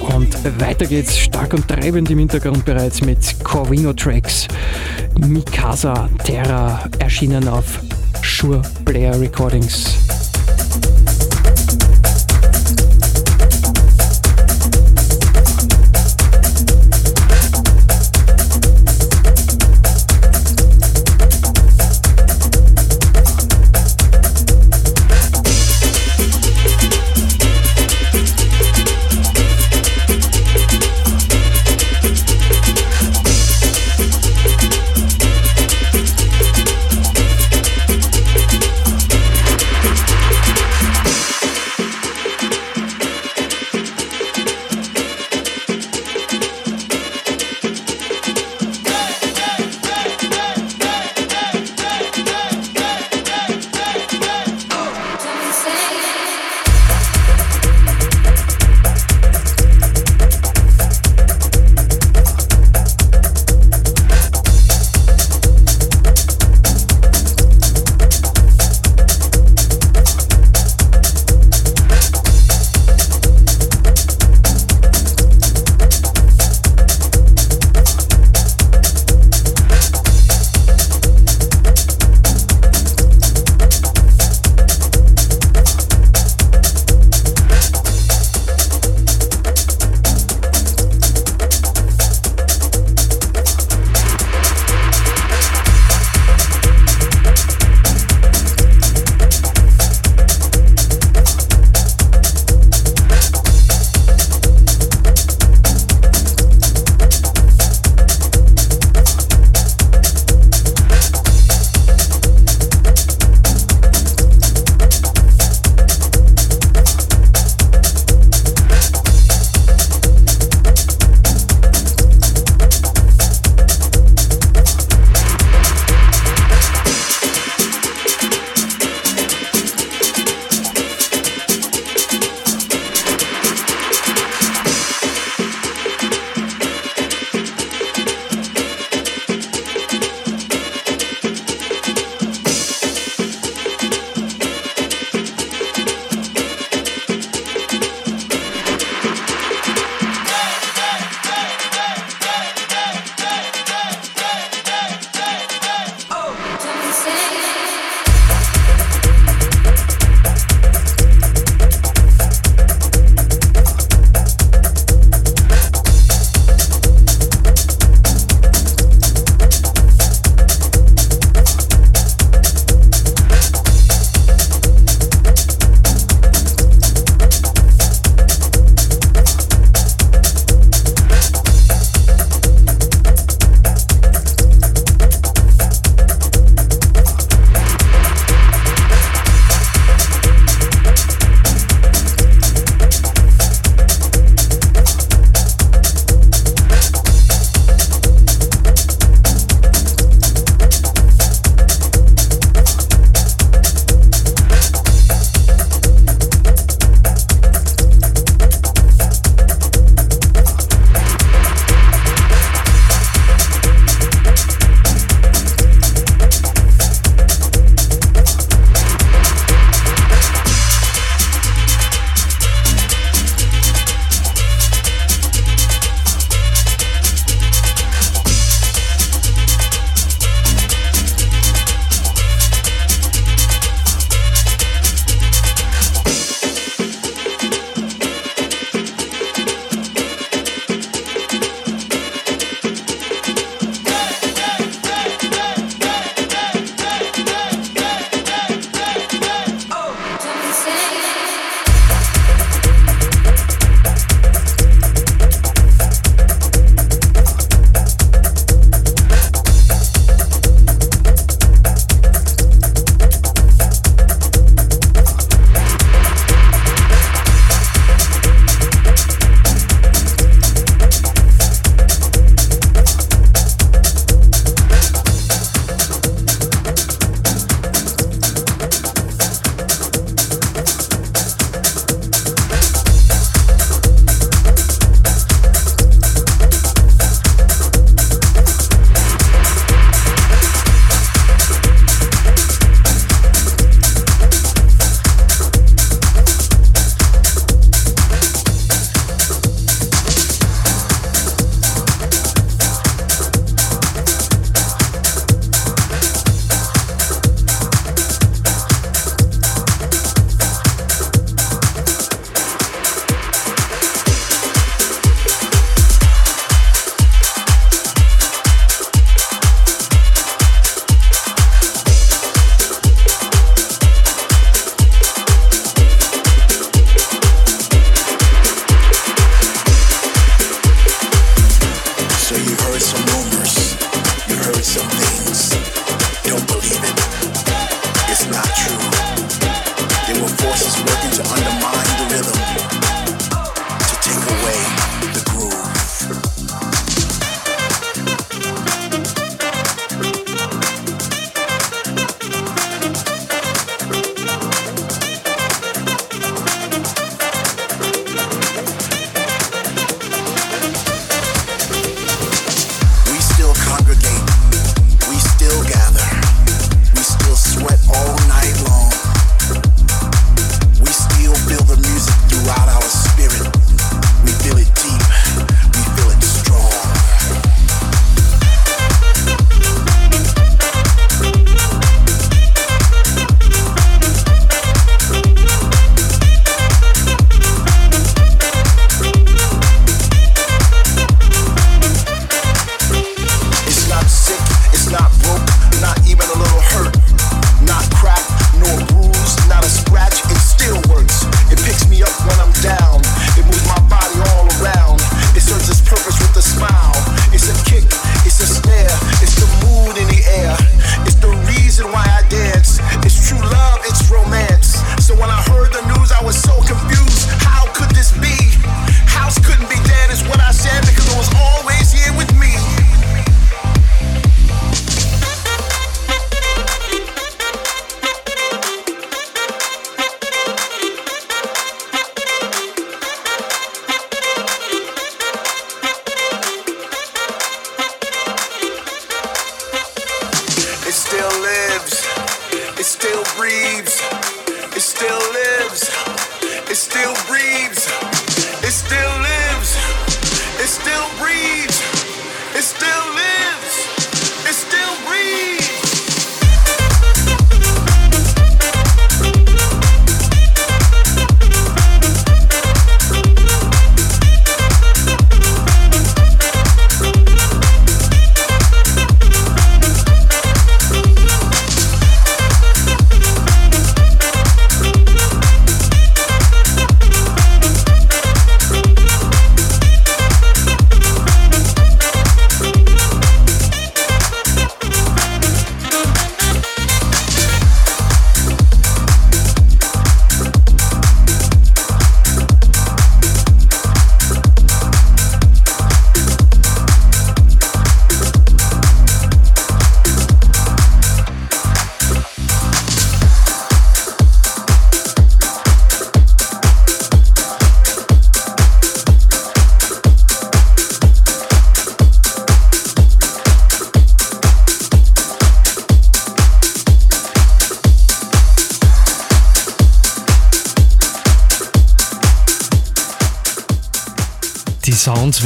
Und 0.00 0.60
weiter 0.60 0.86
geht's 0.86 1.16
stark 1.16 1.54
und 1.54 1.68
treibend 1.68 2.10
im 2.10 2.18
Hintergrund 2.18 2.64
bereits 2.64 3.00
mit 3.00 3.18
Corvino 3.44 3.92
Tracks. 3.92 4.48
Mikasa 5.20 6.08
Terra 6.24 6.80
erschienen 6.98 7.46
auf 7.46 7.80
Sure 8.22 8.60
Player 8.84 9.18
Recordings. 9.20 10.07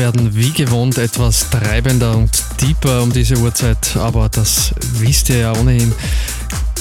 Werden 0.03 0.35
wie 0.35 0.51
gewohnt 0.51 0.99
etwas 0.99 1.49
treibender 1.49 2.17
und 2.17 2.31
deeper 2.61 3.05
um 3.05 3.13
diese 3.13 3.39
Uhrzeit, 3.39 3.97
aber 3.97 4.29
das 4.29 4.75
wisst 4.99 5.29
ihr 5.29 5.37
ja 5.39 5.53
ohnehin. 5.53 5.95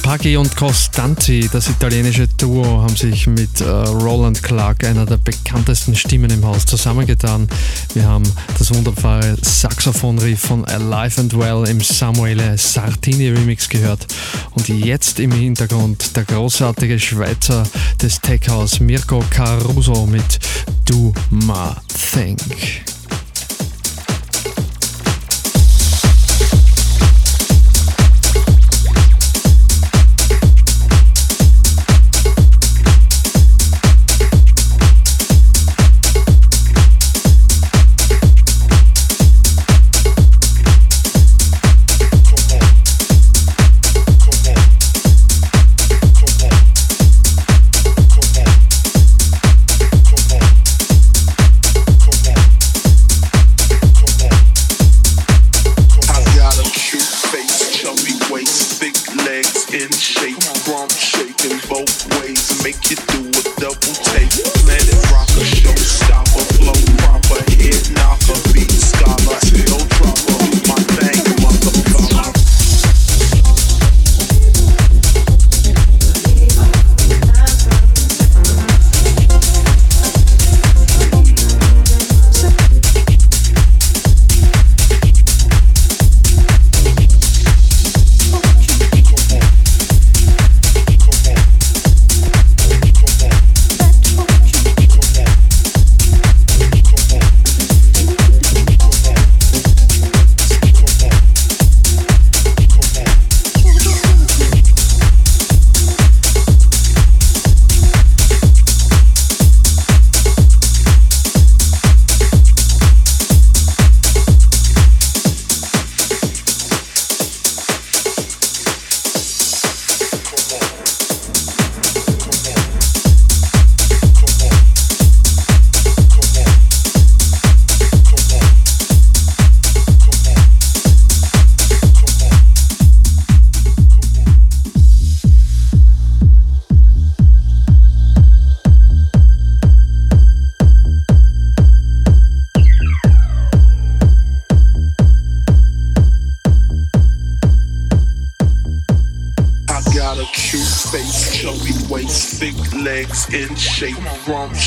Paghi 0.02 0.38
und 0.38 0.56
Costanzi, 0.56 1.48
das 1.54 1.70
italienische 1.70 2.28
Duo, 2.28 2.82
haben 2.82 2.96
sich 2.96 3.28
mit 3.28 3.62
äh, 3.62 3.66
Roland 3.70 4.42
Clark, 4.42 4.84
einer 4.86 5.06
der 5.06 5.18
bekanntesten 5.18 5.96
Stimmen 5.96 6.32
im 6.32 6.44
Haus, 6.44 6.66
zusammengetan. 6.66 7.48
Wir 7.94 8.06
haben 8.06 8.24
das 8.58 8.74
wunderbare 8.74 9.38
Saxophonriff 9.40 10.40
von 10.40 10.66
Alive 10.66 11.22
and 11.22 11.38
Well 11.38 11.68
im 11.70 11.80
Samuele 11.80 12.58
Sartini 12.58 13.30
Remix 13.30 13.70
gehört. 13.70 14.08
Und 14.56 14.68
jetzt 14.68 15.20
im 15.20 15.32
Hintergrund 15.32 16.16
der 16.16 16.24
großartige 16.24 17.00
Schweizer 17.00 17.62
des 18.02 18.20
Tech 18.20 18.50
House 18.50 18.80
Mirko 18.80 19.24
Caruso 19.30 20.08
mit 20.08 20.40
Do 20.86 21.14
My 21.30 21.76
Thing. 22.12 22.36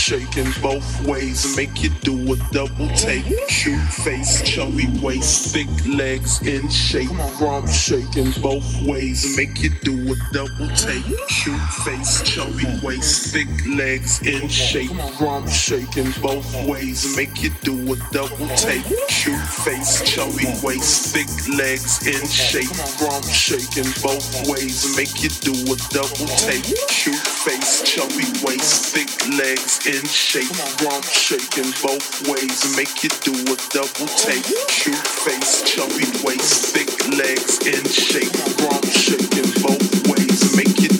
Shaking 0.04 0.52
both 0.60 1.06
ways 1.06 1.56
make 1.56 1.82
you 1.82 1.88
do 2.02 2.14
a 2.30 2.36
double 2.52 2.88
take. 2.88 3.24
Cute 3.48 3.80
face, 4.04 4.42
chubby 4.42 4.86
waist, 5.00 5.54
thick 5.54 5.68
legs 5.96 6.42
in 6.46 6.68
shape. 6.68 7.08
Rump 7.40 7.66
shaking 7.66 8.30
both 8.42 8.66
ways 8.82 9.34
make 9.34 9.62
you 9.62 9.70
do 9.82 10.12
a 10.12 10.16
double 10.30 10.68
take. 10.76 11.06
Cute 11.28 11.68
face, 11.86 12.20
chubby 12.22 12.66
waist, 12.82 13.32
thick 13.32 13.48
legs 13.78 14.20
in 14.26 14.46
shape. 14.46 14.90
Rump 15.18 15.48
shaking 15.48 16.12
both 16.20 16.52
ways 16.68 17.16
make 17.16 17.42
you 17.42 17.48
do 17.62 17.94
a 17.94 17.96
double 18.12 18.48
take. 18.58 18.84
Cute 19.08 19.48
face, 19.64 20.02
chubby 20.04 20.52
waist, 20.62 21.14
thick 21.16 21.56
legs 21.56 22.06
in 22.06 22.26
shape. 22.28 22.68
Rump 23.00 23.24
shaking 23.24 23.88
both 24.02 24.50
ways 24.50 24.94
make 24.98 25.22
you 25.22 25.30
do 25.40 25.54
a 25.72 25.76
double 25.88 26.28
take. 26.44 26.64
Cute 26.88 27.23
chubby 27.94 28.26
waist, 28.42 28.90
thick 28.90 29.06
legs 29.38 29.86
in 29.86 30.04
shape. 30.06 30.50
Rump 30.82 31.04
shaking 31.04 31.70
both 31.78 32.26
ways 32.26 32.76
make 32.76 33.04
you 33.04 33.10
do 33.22 33.30
a 33.30 33.56
double 33.70 34.10
take. 34.18 34.42
Cute 34.66 35.06
face, 35.22 35.62
chubby 35.62 36.02
waist, 36.26 36.74
thick 36.74 36.90
legs 37.14 37.62
in 37.62 37.84
shape. 37.86 38.34
Rump 38.66 38.84
shaking 38.90 39.46
both 39.62 40.10
ways 40.10 40.56
make 40.56 40.80
you 40.82 40.93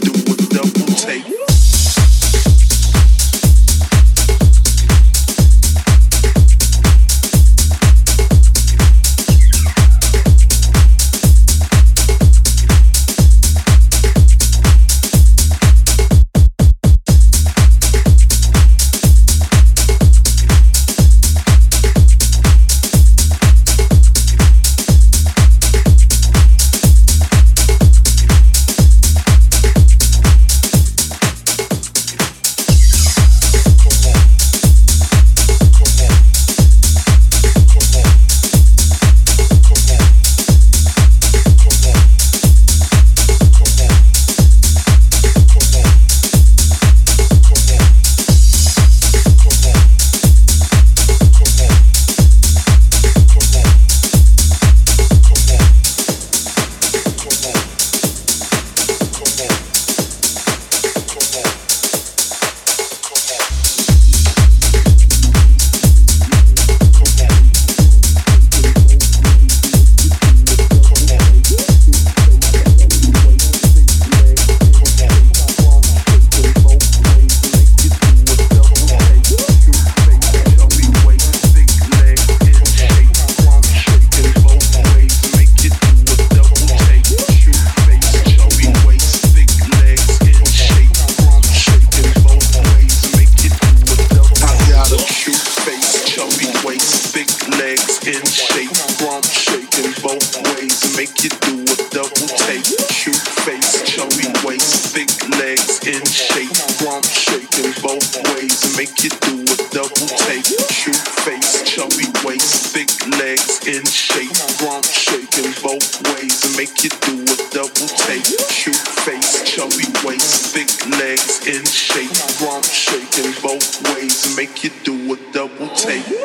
thick 104.94 105.10
legs 105.42 105.82
in 105.88 106.04
shape, 106.06 106.54
rump 106.86 107.04
shaking 107.04 107.74
both 107.82 108.14
ways, 108.30 108.76
make 108.78 108.94
you 109.02 109.10
do 109.26 109.42
a 109.42 109.56
double 109.74 110.06
take. 110.22 110.46
Cute 110.70 110.94
face, 111.26 111.66
chubby 111.66 112.06
waist, 112.22 112.70
thick 112.70 112.88
legs 113.18 113.66
in 113.66 113.84
shape, 113.84 114.30
rump 114.62 114.84
shaking 114.86 115.50
both 115.66 115.98
ways, 116.14 116.38
make 116.56 116.84
you 116.84 116.90
do 117.02 117.26
a 117.26 117.36
double 117.50 117.88
take. 118.06 118.22
Cute 118.46 118.86
face, 119.02 119.42
chubby 119.42 119.90
waist, 120.06 120.54
thick 120.54 120.70
legs 121.00 121.44
in 121.44 121.64
shape, 121.66 122.14
rump 122.46 122.64
shaking 122.64 123.34
both 123.42 123.66
ways, 123.96 124.36
make 124.36 124.62
you 124.62 124.70
do 124.84 124.94
a 125.12 125.16
double 125.32 125.68
take. 125.74 126.23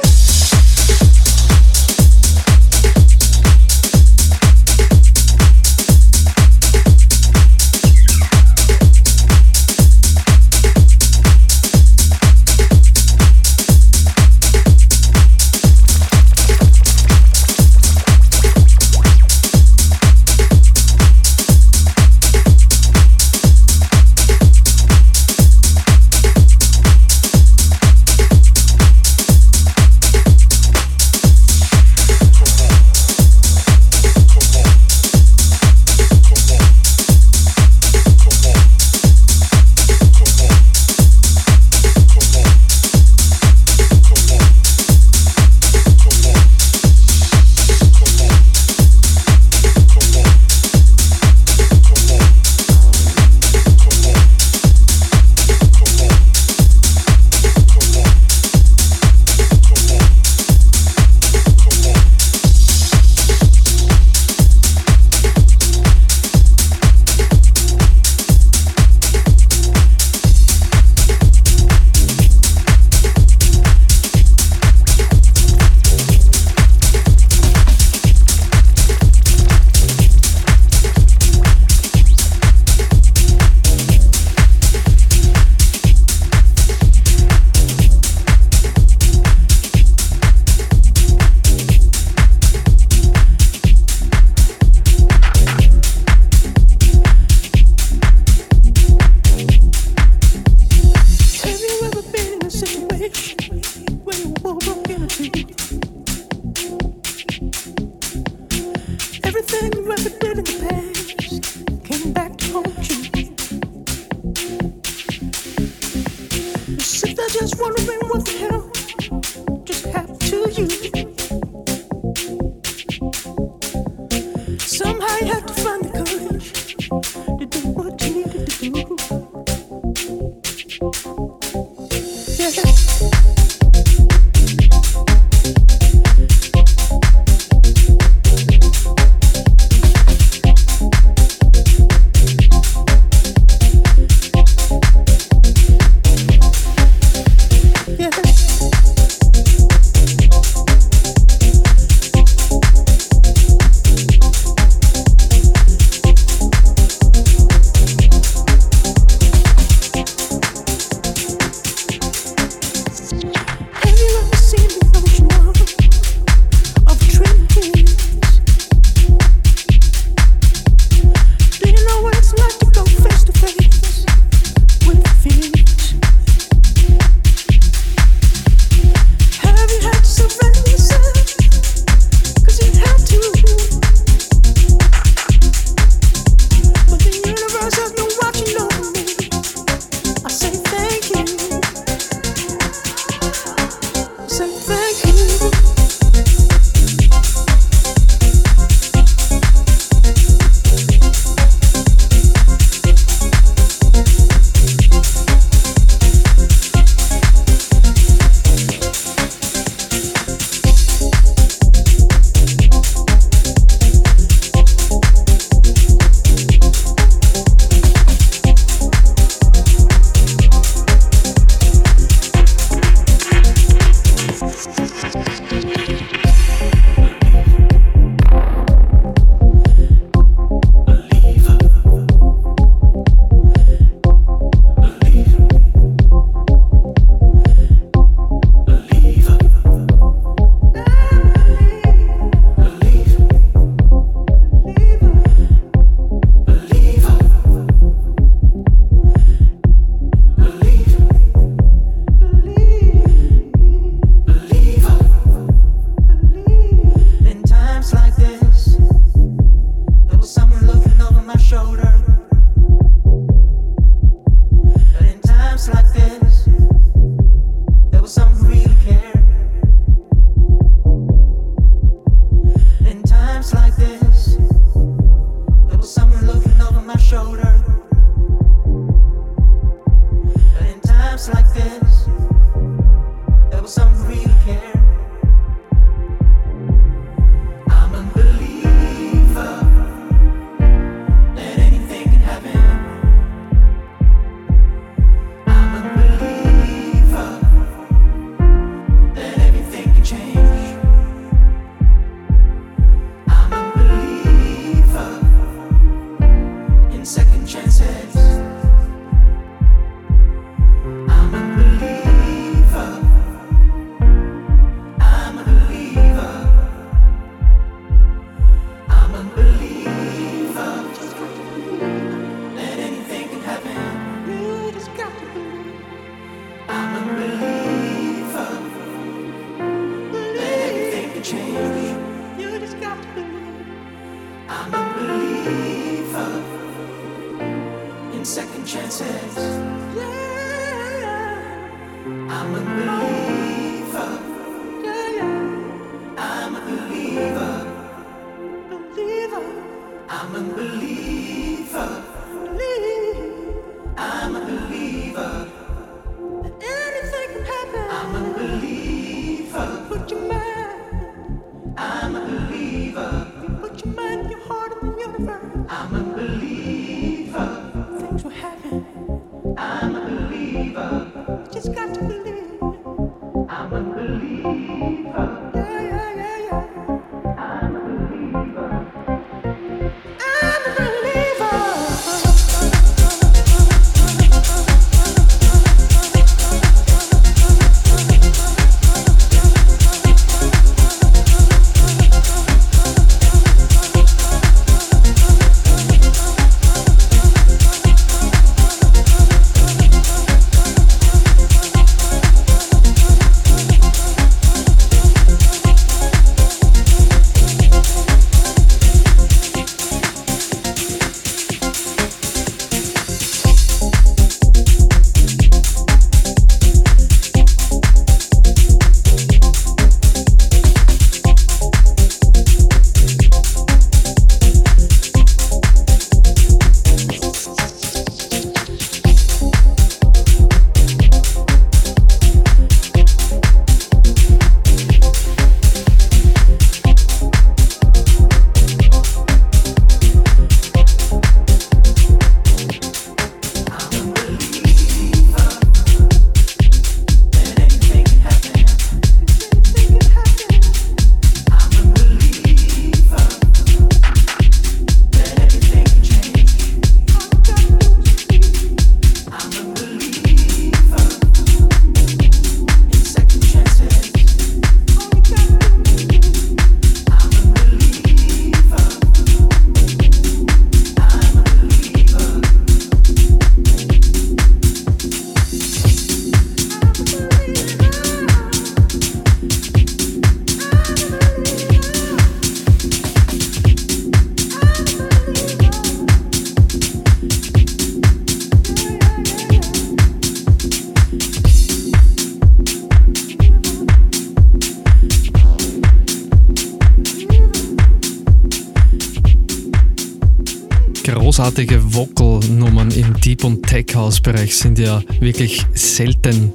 Tech-House-Bereich 503.69 504.57
sind 504.57 504.79
ja 504.79 505.03
wirklich 505.19 505.63
selten 505.75 506.51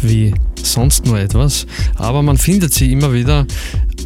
wie 0.00 0.32
sonst 0.62 1.04
nur 1.04 1.18
etwas, 1.18 1.66
aber 1.96 2.22
man 2.22 2.38
findet 2.38 2.72
sie 2.72 2.90
immer 2.90 3.12
wieder 3.12 3.46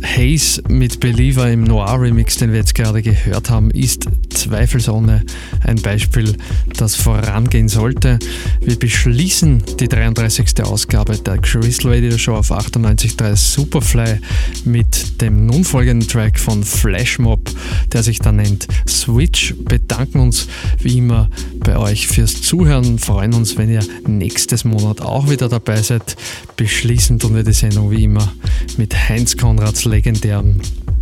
Haze 0.02 0.60
mit 0.69 0.98
Believer 0.98 1.48
im 1.51 1.62
Noir-Remix, 1.62 2.36
den 2.36 2.51
wir 2.51 2.59
jetzt 2.59 2.74
gerade 2.74 3.02
gehört 3.02 3.48
haben, 3.48 3.70
ist 3.70 4.09
zweifelsohne 4.31 5.24
ein 5.64 5.77
Beispiel, 5.77 6.36
das 6.77 6.97
vorangehen 6.97 7.69
sollte. 7.69 8.19
Wir 8.60 8.77
beschließen 8.77 9.62
die 9.78 9.89
33. 9.89 10.64
Ausgabe 10.64 11.16
der 11.19 11.39
Crystal 11.39 11.93
Radio 11.93 12.19
Show 12.19 12.35
auf 12.35 12.51
98.3 12.51 13.36
Superfly 13.36 14.19
mit 14.64 15.20
dem 15.20 15.47
nun 15.47 15.64
folgenden 15.64 16.09
Track 16.09 16.39
von 16.39 16.64
Flashmob, 16.64 17.51
der 17.93 18.02
sich 18.02 18.19
da 18.19 18.32
nennt 18.32 18.66
Switch. 18.89 19.55
Bedanken 19.64 20.19
uns 20.19 20.48
wie 20.81 20.98
immer 20.98 21.31
bei 21.63 21.79
euch 21.79 22.07
fürs 22.07 22.43
Zuhören, 22.43 22.99
freuen 22.99 23.35
uns, 23.35 23.57
wenn 23.57 23.71
ihr 23.71 23.85
nächstes 24.07 24.65
Monat 24.65 25.01
auch 25.01 25.31
wieder 25.31 25.49
dabei 25.49 25.81
seid. 25.83 26.17
Beschließen 26.57 27.19
tun 27.19 27.35
wir 27.35 27.45
die 27.45 27.53
Sendung 27.53 27.91
wie 27.91 28.05
immer 28.05 28.33
mit 28.77 29.09
Heinz 29.09 29.37
Konrads 29.37 29.85
legendären 29.85 30.61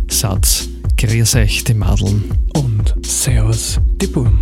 Satz 0.09 0.69
Grüß 0.97 1.35
euch, 1.35 1.63
die 1.63 1.73
Madeln. 1.73 2.23
Und 2.53 2.93
Servus, 3.03 3.79
die 3.99 4.07
Burm. 4.07 4.39